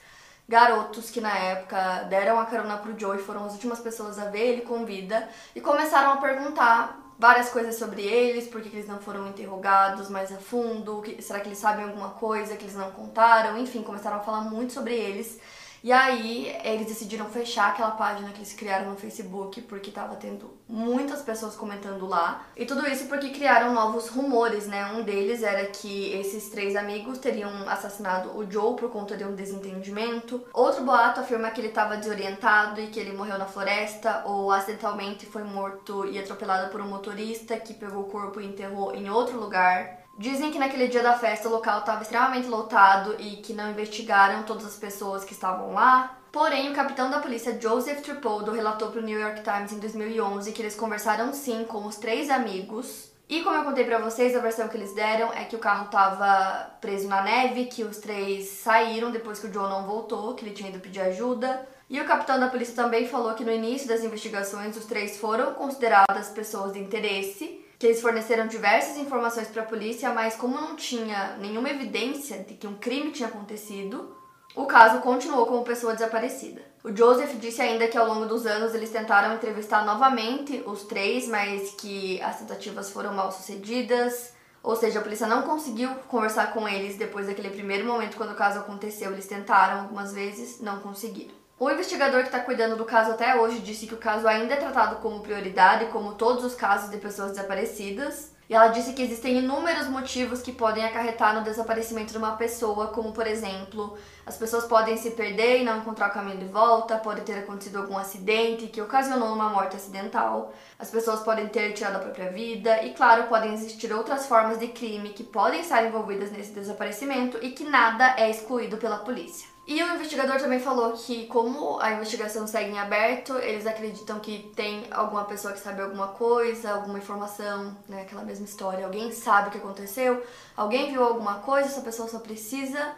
garotos 0.49 1.09
que 1.11 1.21
na 1.21 1.37
época 1.37 2.03
deram 2.09 2.39
a 2.39 2.45
carona 2.45 2.77
pro 2.77 2.97
Joe 2.97 3.17
e 3.17 3.21
foram 3.21 3.45
as 3.45 3.53
últimas 3.53 3.79
pessoas 3.79 4.17
a 4.17 4.25
ver 4.25 4.47
ele 4.47 4.61
com 4.61 4.85
vida 4.85 5.29
e 5.55 5.61
começaram 5.61 6.11
a 6.11 6.17
perguntar 6.17 7.02
várias 7.17 7.49
coisas 7.49 7.75
sobre 7.75 8.01
eles, 8.01 8.47
por 8.47 8.61
que 8.61 8.69
eles 8.69 8.87
não 8.87 8.99
foram 8.99 9.27
interrogados 9.27 10.09
mais 10.09 10.31
a 10.31 10.37
fundo, 10.37 11.01
que, 11.01 11.21
será 11.21 11.39
que 11.39 11.47
eles 11.47 11.59
sabem 11.59 11.85
alguma 11.85 12.11
coisa 12.11 12.55
que 12.55 12.63
eles 12.63 12.75
não 12.75 12.91
contaram, 12.91 13.57
enfim, 13.57 13.81
começaram 13.81 14.17
a 14.17 14.21
falar 14.21 14.41
muito 14.41 14.73
sobre 14.73 14.93
eles. 14.93 15.39
E 15.83 15.91
aí 15.91 16.55
eles 16.63 16.87
decidiram 16.87 17.25
fechar 17.25 17.71
aquela 17.71 17.91
página 17.91 18.29
que 18.29 18.37
eles 18.37 18.53
criaram 18.53 18.89
no 18.89 18.95
Facebook 18.95 19.61
porque 19.63 19.91
tava 19.91 20.15
tendo 20.15 20.49
muitas 20.65 21.21
pessoas 21.21 21.55
comentando 21.55 22.07
lá. 22.07 22.47
E 22.55 22.65
tudo 22.65 22.87
isso 22.87 23.07
porque 23.07 23.31
criaram 23.31 23.73
novos 23.73 24.07
rumores, 24.07 24.65
né? 24.65 24.85
Um 24.93 25.03
deles 25.03 25.43
era 25.43 25.65
que 25.65 26.13
esses 26.13 26.47
três 26.49 26.77
amigos 26.77 27.17
teriam 27.17 27.51
assassinado 27.67 28.29
o 28.29 28.49
Joe 28.49 28.77
por 28.77 28.89
conta 28.89 29.17
de 29.17 29.25
um 29.25 29.35
desentendimento. 29.35 30.41
Outro 30.53 30.85
boato 30.85 31.19
afirma 31.19 31.51
que 31.51 31.59
ele 31.59 31.67
estava 31.67 31.97
desorientado 31.97 32.79
e 32.79 32.87
que 32.87 32.99
ele 32.99 33.11
morreu 33.11 33.37
na 33.37 33.45
floresta 33.45 34.23
ou 34.25 34.53
acidentalmente 34.53 35.25
foi 35.25 35.43
morto 35.43 36.05
e 36.05 36.17
atropelado 36.17 36.71
por 36.71 36.79
um 36.79 36.87
motorista 36.87 37.57
que 37.57 37.73
pegou 37.73 38.03
o 38.03 38.09
corpo 38.09 38.39
e 38.39 38.45
enterrou 38.45 38.95
em 38.95 39.09
outro 39.09 39.37
lugar. 39.37 40.02
Dizem 40.17 40.51
que 40.51 40.59
naquele 40.59 40.87
dia 40.87 41.01
da 41.01 41.17
festa 41.17 41.47
o 41.47 41.51
local 41.51 41.79
estava 41.79 42.03
extremamente 42.03 42.47
lotado 42.47 43.15
e 43.19 43.37
que 43.37 43.51
não 43.51 43.71
investigaram 43.71 44.43
todas 44.43 44.65
as 44.65 44.75
pessoas 44.75 45.23
que 45.23 45.33
estavam 45.33 45.73
lá. 45.73 46.19
Porém, 46.31 46.71
o 46.71 46.75
capitão 46.75 47.09
da 47.09 47.19
polícia 47.19 47.59
Joseph 47.59 48.01
Tripoldo 48.01 48.51
relatou 48.51 48.89
para 48.89 48.99
o 48.99 49.03
New 49.03 49.19
York 49.19 49.41
Times 49.41 49.71
em 49.71 49.79
2011 49.79 50.51
que 50.51 50.61
eles 50.61 50.75
conversaram 50.75 51.33
sim 51.33 51.65
com 51.65 51.85
os 51.87 51.95
três 51.95 52.29
amigos. 52.29 53.11
E 53.27 53.41
como 53.41 53.55
eu 53.55 53.63
contei 53.63 53.85
para 53.85 53.97
vocês, 53.97 54.35
a 54.35 54.39
versão 54.39 54.67
que 54.67 54.77
eles 54.77 54.93
deram 54.93 55.33
é 55.33 55.45
que 55.45 55.55
o 55.55 55.59
carro 55.59 55.85
estava 55.85 56.71
preso 56.79 57.07
na 57.07 57.23
neve, 57.23 57.65
que 57.65 57.83
os 57.83 57.97
três 57.97 58.49
saíram 58.49 59.09
depois 59.09 59.39
que 59.39 59.47
o 59.47 59.53
Joe 59.53 59.69
não 59.69 59.87
voltou, 59.87 60.35
que 60.35 60.45
ele 60.45 60.53
tinha 60.53 60.69
ido 60.69 60.79
pedir 60.79 61.01
ajuda. 61.01 61.67
E 61.89 61.99
o 61.99 62.05
capitão 62.05 62.39
da 62.39 62.49
polícia 62.49 62.75
também 62.75 63.07
falou 63.07 63.33
que 63.33 63.43
no 63.43 63.51
início 63.51 63.87
das 63.87 64.03
investigações 64.03 64.77
os 64.77 64.85
três 64.85 65.17
foram 65.17 65.53
consideradas 65.53 66.29
pessoas 66.29 66.73
de 66.73 66.79
interesse 66.79 67.63
que 67.83 67.87
eles 67.87 68.01
forneceram 68.01 68.47
diversas 68.47 68.95
informações 68.95 69.49
para 69.49 69.61
a 69.61 69.65
polícia, 69.65 70.09
mas 70.13 70.37
como 70.37 70.55
não 70.55 70.73
tinha 70.73 71.35
nenhuma 71.35 71.69
evidência 71.69 72.39
de 72.39 72.53
que 72.53 72.65
um 72.65 72.75
crime 72.75 73.11
tinha 73.11 73.27
acontecido, 73.27 74.15
o 74.55 74.65
caso 74.65 75.01
continuou 75.01 75.45
como 75.47 75.65
pessoa 75.65 75.93
desaparecida. 75.93 76.61
O 76.81 76.95
Joseph 76.95 77.37
disse 77.41 77.61
ainda 77.61 77.89
que 77.89 77.97
ao 77.97 78.07
longo 78.07 78.25
dos 78.25 78.45
anos 78.45 78.73
eles 78.73 78.89
tentaram 78.89 79.35
entrevistar 79.35 79.85
novamente 79.85 80.63
os 80.65 80.83
três, 80.83 81.27
mas 81.27 81.71
que 81.71 82.21
as 82.21 82.39
tentativas 82.39 82.89
foram 82.89 83.13
mal 83.13 83.33
sucedidas. 83.33 84.33
Ou 84.63 84.77
seja, 84.77 84.99
a 84.99 85.03
polícia 85.03 85.27
não 85.27 85.41
conseguiu 85.41 85.93
conversar 86.07 86.53
com 86.53 86.65
eles 86.69 86.95
depois 86.95 87.27
daquele 87.27 87.49
primeiro 87.49 87.85
momento 87.85 88.15
quando 88.15 88.31
o 88.31 88.37
caso 88.37 88.59
aconteceu. 88.59 89.11
Eles 89.11 89.27
tentaram 89.27 89.81
algumas 89.81 90.13
vezes, 90.13 90.61
não 90.61 90.79
conseguiram. 90.79 91.42
O 91.63 91.71
investigador 91.71 92.23
que 92.23 92.27
está 92.27 92.41
cuidando 92.41 92.75
do 92.75 92.83
caso 92.83 93.11
até 93.11 93.39
hoje 93.39 93.59
disse 93.59 93.87
que 93.87 93.93
o 93.93 93.97
caso 93.97 94.27
ainda 94.27 94.53
é 94.53 94.57
tratado 94.57 94.97
como 94.97 95.21
prioridade, 95.21 95.85
como 95.93 96.15
todos 96.15 96.43
os 96.43 96.55
casos 96.55 96.89
de 96.89 96.97
pessoas 96.97 97.31
desaparecidas. 97.31 98.33
E 98.49 98.53
ela 98.53 98.67
disse 98.67 98.91
que 98.91 99.01
existem 99.01 99.37
inúmeros 99.37 99.87
motivos 99.87 100.41
que 100.41 100.51
podem 100.51 100.83
acarretar 100.83 101.33
no 101.33 101.41
desaparecimento 101.41 102.11
de 102.11 102.17
uma 102.17 102.35
pessoa, 102.35 102.87
como 102.87 103.13
por 103.13 103.25
exemplo, 103.25 103.97
as 104.25 104.35
pessoas 104.35 104.65
podem 104.65 104.97
se 104.97 105.11
perder 105.11 105.61
e 105.61 105.63
não 105.63 105.77
encontrar 105.77 106.09
o 106.09 106.13
caminho 106.13 106.37
de 106.37 106.47
volta, 106.47 106.97
pode 106.97 107.21
ter 107.21 107.39
acontecido 107.39 107.77
algum 107.77 107.97
acidente 107.97 108.67
que 108.67 108.81
ocasionou 108.81 109.33
uma 109.33 109.47
morte 109.47 109.77
acidental, 109.77 110.53
as 110.77 110.89
pessoas 110.91 111.21
podem 111.21 111.47
ter 111.47 111.71
tirado 111.71 111.95
a 111.95 111.99
própria 111.99 112.29
vida, 112.29 112.83
e 112.83 112.93
claro, 112.93 113.27
podem 113.27 113.53
existir 113.53 113.93
outras 113.93 114.25
formas 114.25 114.59
de 114.59 114.67
crime 114.67 115.11
que 115.11 115.23
podem 115.23 115.61
estar 115.61 115.81
envolvidas 115.85 116.29
nesse 116.29 116.51
desaparecimento 116.51 117.37
e 117.41 117.51
que 117.51 117.63
nada 117.63 118.15
é 118.17 118.29
excluído 118.29 118.75
pela 118.75 118.97
polícia. 118.97 119.52
E 119.65 119.81
o 119.81 119.95
investigador 119.95 120.37
também 120.39 120.59
falou 120.59 120.91
que, 120.91 121.25
como 121.27 121.79
a 121.79 121.93
investigação 121.93 122.45
segue 122.45 122.71
em 122.71 122.79
aberto, 122.79 123.37
eles 123.37 123.65
acreditam 123.65 124.19
que 124.19 124.51
tem 124.55 124.85
alguma 124.91 125.23
pessoa 125.23 125.53
que 125.53 125.59
sabe 125.59 125.81
alguma 125.81 126.09
coisa, 126.09 126.73
alguma 126.73 126.97
informação, 126.97 127.75
né? 127.87 128.01
Aquela 128.01 128.23
mesma 128.23 128.45
história. 128.45 128.85
Alguém 128.85 129.11
sabe 129.11 129.47
o 129.47 129.51
que 129.51 129.57
aconteceu, 129.57 130.21
alguém 130.57 130.91
viu 130.91 131.01
alguma 131.01 131.35
coisa, 131.35 131.69
essa 131.69 131.81
pessoa 131.81 132.09
só 132.09 132.19
precisa 132.19 132.93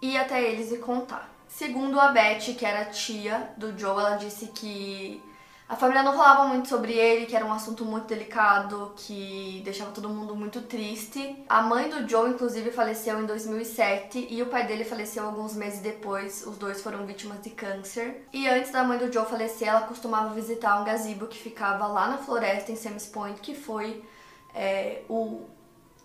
ir 0.00 0.16
até 0.16 0.42
eles 0.42 0.72
e 0.72 0.78
contar. 0.78 1.28
Segundo 1.46 2.00
a 2.00 2.08
Beth, 2.08 2.54
que 2.56 2.64
era 2.64 2.86
tia 2.86 3.50
do 3.58 3.78
Joe, 3.78 3.90
ela 3.90 4.16
disse 4.16 4.46
que 4.46 5.22
a 5.70 5.76
família 5.76 6.02
não 6.02 6.16
falava 6.16 6.48
muito 6.48 6.68
sobre 6.68 6.94
ele, 6.94 7.26
que 7.26 7.36
era 7.36 7.46
um 7.46 7.52
assunto 7.52 7.84
muito 7.84 8.08
delicado, 8.08 8.92
que 8.96 9.62
deixava 9.64 9.92
todo 9.92 10.08
mundo 10.08 10.34
muito 10.34 10.62
triste. 10.62 11.44
A 11.48 11.62
mãe 11.62 11.88
do 11.88 12.08
Joe, 12.08 12.28
inclusive, 12.28 12.72
faleceu 12.72 13.22
em 13.22 13.24
2007 13.24 14.26
e 14.30 14.42
o 14.42 14.46
pai 14.46 14.66
dele 14.66 14.84
faleceu 14.84 15.24
alguns 15.24 15.54
meses 15.54 15.78
depois. 15.78 16.44
Os 16.44 16.58
dois 16.58 16.82
foram 16.82 17.06
vítimas 17.06 17.40
de 17.40 17.50
câncer. 17.50 18.26
E 18.32 18.48
antes 18.48 18.72
da 18.72 18.82
mãe 18.82 18.98
do 18.98 19.12
Joe 19.12 19.24
falecer, 19.24 19.68
ela 19.68 19.82
costumava 19.82 20.34
visitar 20.34 20.80
um 20.80 20.84
gazebo 20.84 21.28
que 21.28 21.38
ficava 21.38 21.86
lá 21.86 22.08
na 22.08 22.18
floresta, 22.18 22.72
em 22.72 22.76
Sam's 22.76 23.06
Point, 23.06 23.40
que 23.40 23.54
foi 23.54 24.02
é, 24.52 25.02
o 25.08 25.46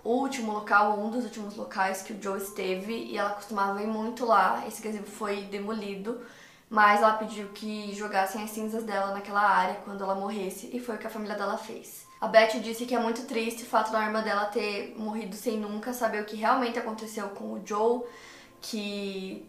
último 0.04 0.52
local, 0.54 1.00
um 1.00 1.10
dos 1.10 1.24
últimos 1.24 1.56
locais 1.56 2.04
que 2.04 2.14
o 2.14 2.22
Joe 2.22 2.38
esteve, 2.38 2.94
e 2.94 3.18
ela 3.18 3.32
costumava 3.32 3.82
ir 3.82 3.88
muito 3.88 4.28
lá. 4.28 4.64
Esse 4.68 4.84
gazebo 4.84 5.08
foi 5.08 5.42
demolido 5.46 6.22
mas 6.70 7.02
ela 7.02 7.14
pediu 7.14 7.50
que 7.50 7.94
jogassem 7.94 8.44
as 8.44 8.50
cinzas 8.50 8.84
dela 8.84 9.14
naquela 9.14 9.42
área 9.42 9.76
quando 9.84 10.04
ela 10.04 10.16
morresse, 10.16 10.70
e 10.74 10.80
foi 10.80 10.96
o 10.96 10.98
que 10.98 11.08
a 11.08 11.10
família 11.10 11.36
dela 11.36 11.58
fez. 11.58 12.06
A 12.20 12.28
Beth 12.28 12.60
disse 12.62 12.86
que 12.86 12.96
é 12.96 13.00
muito 13.00 13.26
triste 13.26 13.64
o 13.64 13.66
fato 13.68 13.92
da 13.92 14.04
irmã 14.04 14.22
dela 14.22 14.46
ter 14.46 14.96
morrido 14.98 15.36
sem 15.36 15.60
nunca 15.60 15.94
saber 15.94 16.22
o 16.22 16.26
que 16.26 16.36
realmente 16.36 16.80
aconteceu 16.80 17.30
com 17.30 17.54
o 17.54 17.62
Joe, 17.66 18.04
que 18.62 19.48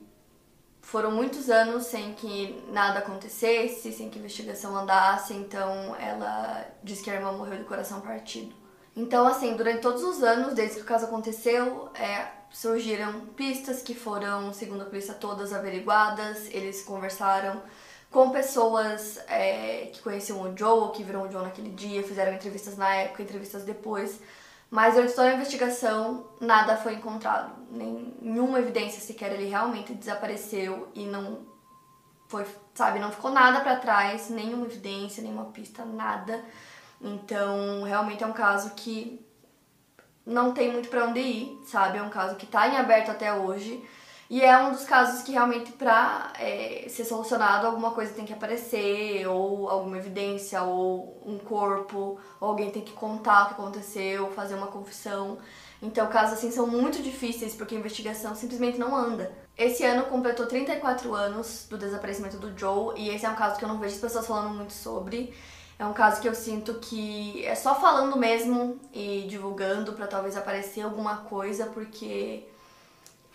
foram 0.83 1.11
muitos 1.11 1.49
anos 1.51 1.87
sem 1.87 2.13
que 2.15 2.63
nada 2.71 3.01
acontecesse, 3.01 3.93
sem 3.93 4.09
que 4.11 4.19
a 4.19 4.21
investigação 4.21 4.77
andasse, 4.77 5.33
então 5.35 5.97
ela 5.97 6.65
disse 6.85 7.03
que 7.03 7.11
a 7.11 7.15
irmã 7.15 7.33
morreu 7.33 7.59
de 7.59 7.65
coração 7.65 8.01
partido. 8.01 8.55
Então, 8.97 9.27
assim, 9.27 9.55
durante 9.55 9.83
todos 9.83 10.03
os 10.03 10.23
anos, 10.23 10.55
desde 10.55 10.77
que 10.77 10.83
o 10.83 10.87
caso 10.87 11.05
aconteceu, 11.05 11.91
é, 11.95 12.29
surgiram 12.51 13.21
pistas 13.37 13.83
que 13.83 13.95
foram, 13.95 14.55
segundo 14.55 14.83
a 14.83 14.87
polícia, 14.87 15.13
todas 15.13 15.53
averiguadas. 15.53 16.49
Eles 16.51 16.83
conversaram 16.83 17.63
com 18.11 18.31
pessoas 18.31 19.19
é, 19.29 19.91
que 19.93 20.01
conheciam 20.01 20.41
o 20.41 20.57
Joe, 20.57 20.93
que 20.93 21.03
viram 21.03 21.29
o 21.29 21.31
Joe 21.31 21.43
naquele 21.43 21.69
dia, 21.71 22.03
fizeram 22.03 22.33
entrevistas 22.33 22.79
na 22.79 22.95
época, 22.95 23.23
entrevistas 23.23 23.65
depois. 23.65 24.19
Mas 24.71 24.95
durante 24.95 25.15
toda 25.15 25.29
a 25.29 25.35
investigação, 25.35 26.27
nada 26.41 26.79
foi 26.79 26.95
encontrado. 26.95 27.53
Nenhuma 27.71 28.59
evidência 28.59 29.01
sequer 29.01 29.33
ele 29.33 29.49
realmente 29.49 29.93
desapareceu 29.93 30.89
e 30.95 31.05
não 31.05 31.41
foi, 32.29 32.45
sabe, 32.75 32.99
não 32.99 33.13
ficou 33.13 33.31
nada 33.31 33.61
para 33.61 33.77
trás, 33.77 34.31
nenhuma 34.31 34.67
evidência, 34.67 35.23
nenhuma 35.23 35.45
pista, 35.47 35.85
nada. 35.85 36.43
Então, 37.01 37.83
realmente 37.83 38.23
é 38.23 38.27
um 38.27 38.33
caso 38.33 38.71
que 38.75 39.25
não 40.25 40.53
tem 40.53 40.73
muito 40.73 40.89
para 40.89 41.05
onde 41.07 41.21
ir, 41.21 41.61
sabe? 41.67 41.99
É 41.99 42.03
um 42.03 42.11
caso 42.11 42.37
que 42.37 42.47
tá 42.47 42.69
em 42.69 42.77
aberto 42.77 43.11
até 43.11 43.33
hoje. 43.33 43.83
E 44.29 44.43
é 44.43 44.59
um 44.59 44.73
dos 44.73 44.83
casos 44.85 45.23
que 45.23 45.31
realmente 45.31 45.71
pra 45.73 46.33
é, 46.37 46.87
ser 46.89 47.05
solucionado 47.05 47.67
alguma 47.67 47.93
coisa 47.93 48.13
tem 48.13 48.25
que 48.25 48.33
aparecer, 48.33 49.25
ou 49.29 49.69
alguma 49.71 49.99
evidência, 49.99 50.61
ou 50.63 51.23
um 51.25 51.39
corpo, 51.39 52.19
ou 52.41 52.49
alguém 52.49 52.71
tem 52.71 52.83
que 52.83 52.93
contar 52.93 53.45
o 53.45 53.47
que 53.49 53.55
aconteceu, 53.55 54.33
fazer 54.33 54.57
uma 54.57 54.67
confissão. 54.67 55.39
Então 55.81 56.09
casos 56.09 56.39
assim 56.39 56.51
são 56.51 56.67
muito 56.67 57.03
difíceis 57.03 57.55
porque 57.55 57.77
a 57.77 57.79
investigação 57.79 58.35
simplesmente 58.35 58.79
não 58.79 58.97
anda. 58.97 59.33
Esse 59.57 59.85
ano 59.85 60.07
completou 60.07 60.47
34 60.47 61.15
anos 61.15 61.67
do 61.71 61.79
desaparecimento 61.79 62.37
do 62.37 62.59
Joe 62.59 62.99
e 62.99 63.11
esse 63.11 63.25
é 63.25 63.31
um 63.31 63.37
caso 63.37 63.57
que 63.59 63.65
eu 63.65 63.69
não 63.69 63.79
vejo 63.79 63.95
as 63.95 64.01
pessoas 64.01 64.27
falando 64.27 64.55
muito 64.55 64.73
sobre. 64.73 65.33
É 65.79 65.85
um 65.85 65.93
caso 65.93 66.23
que 66.23 66.29
eu 66.29 66.35
sinto 66.35 66.75
que 66.75 67.45
é 67.45 67.55
só 67.55 67.79
falando 67.79 68.17
mesmo 68.17 68.81
e 68.93 69.27
divulgando 69.29 69.93
para 69.93 70.07
talvez 70.07 70.37
aparecer 70.37 70.81
alguma 70.81 71.19
coisa, 71.19 71.67
porque 71.67 72.47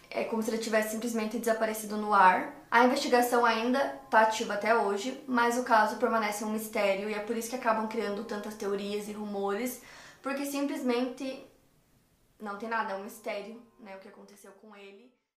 é 0.10 0.24
como 0.24 0.42
se 0.42 0.50
ele 0.50 0.58
tivesse 0.58 0.90
simplesmente 0.90 1.38
desaparecido 1.38 1.98
no 1.98 2.14
ar. 2.14 2.54
A 2.70 2.84
investigação 2.84 3.46
ainda 3.46 4.00
está 4.06 4.22
ativa 4.22 4.56
até 4.56 4.76
hoje, 4.76 5.24
mas 5.28 5.58
o 5.58 5.64
caso 5.64 5.98
permanece 5.98 6.44
um 6.44 6.52
mistério 6.52 7.10
e 7.10 7.14
é 7.14 7.20
por 7.20 7.38
isso 7.38 7.50
que 7.50 7.56
acabam 7.56 7.88
criando 7.88 8.24
tantas 8.24 8.56
teorias 8.56 9.08
e 9.08 9.14
rumores, 9.14 9.82
porque 10.22 10.46
simplesmente 10.46 11.46
não 12.40 12.58
tem 12.58 12.70
nada, 12.70 12.94
é 12.94 12.96
um 12.96 13.04
mistério, 13.04 13.62
né, 13.80 13.96
o 13.96 14.00
que 14.00 14.08
aconteceu 14.08 14.52
com 14.54 14.76
ele. 14.76 15.12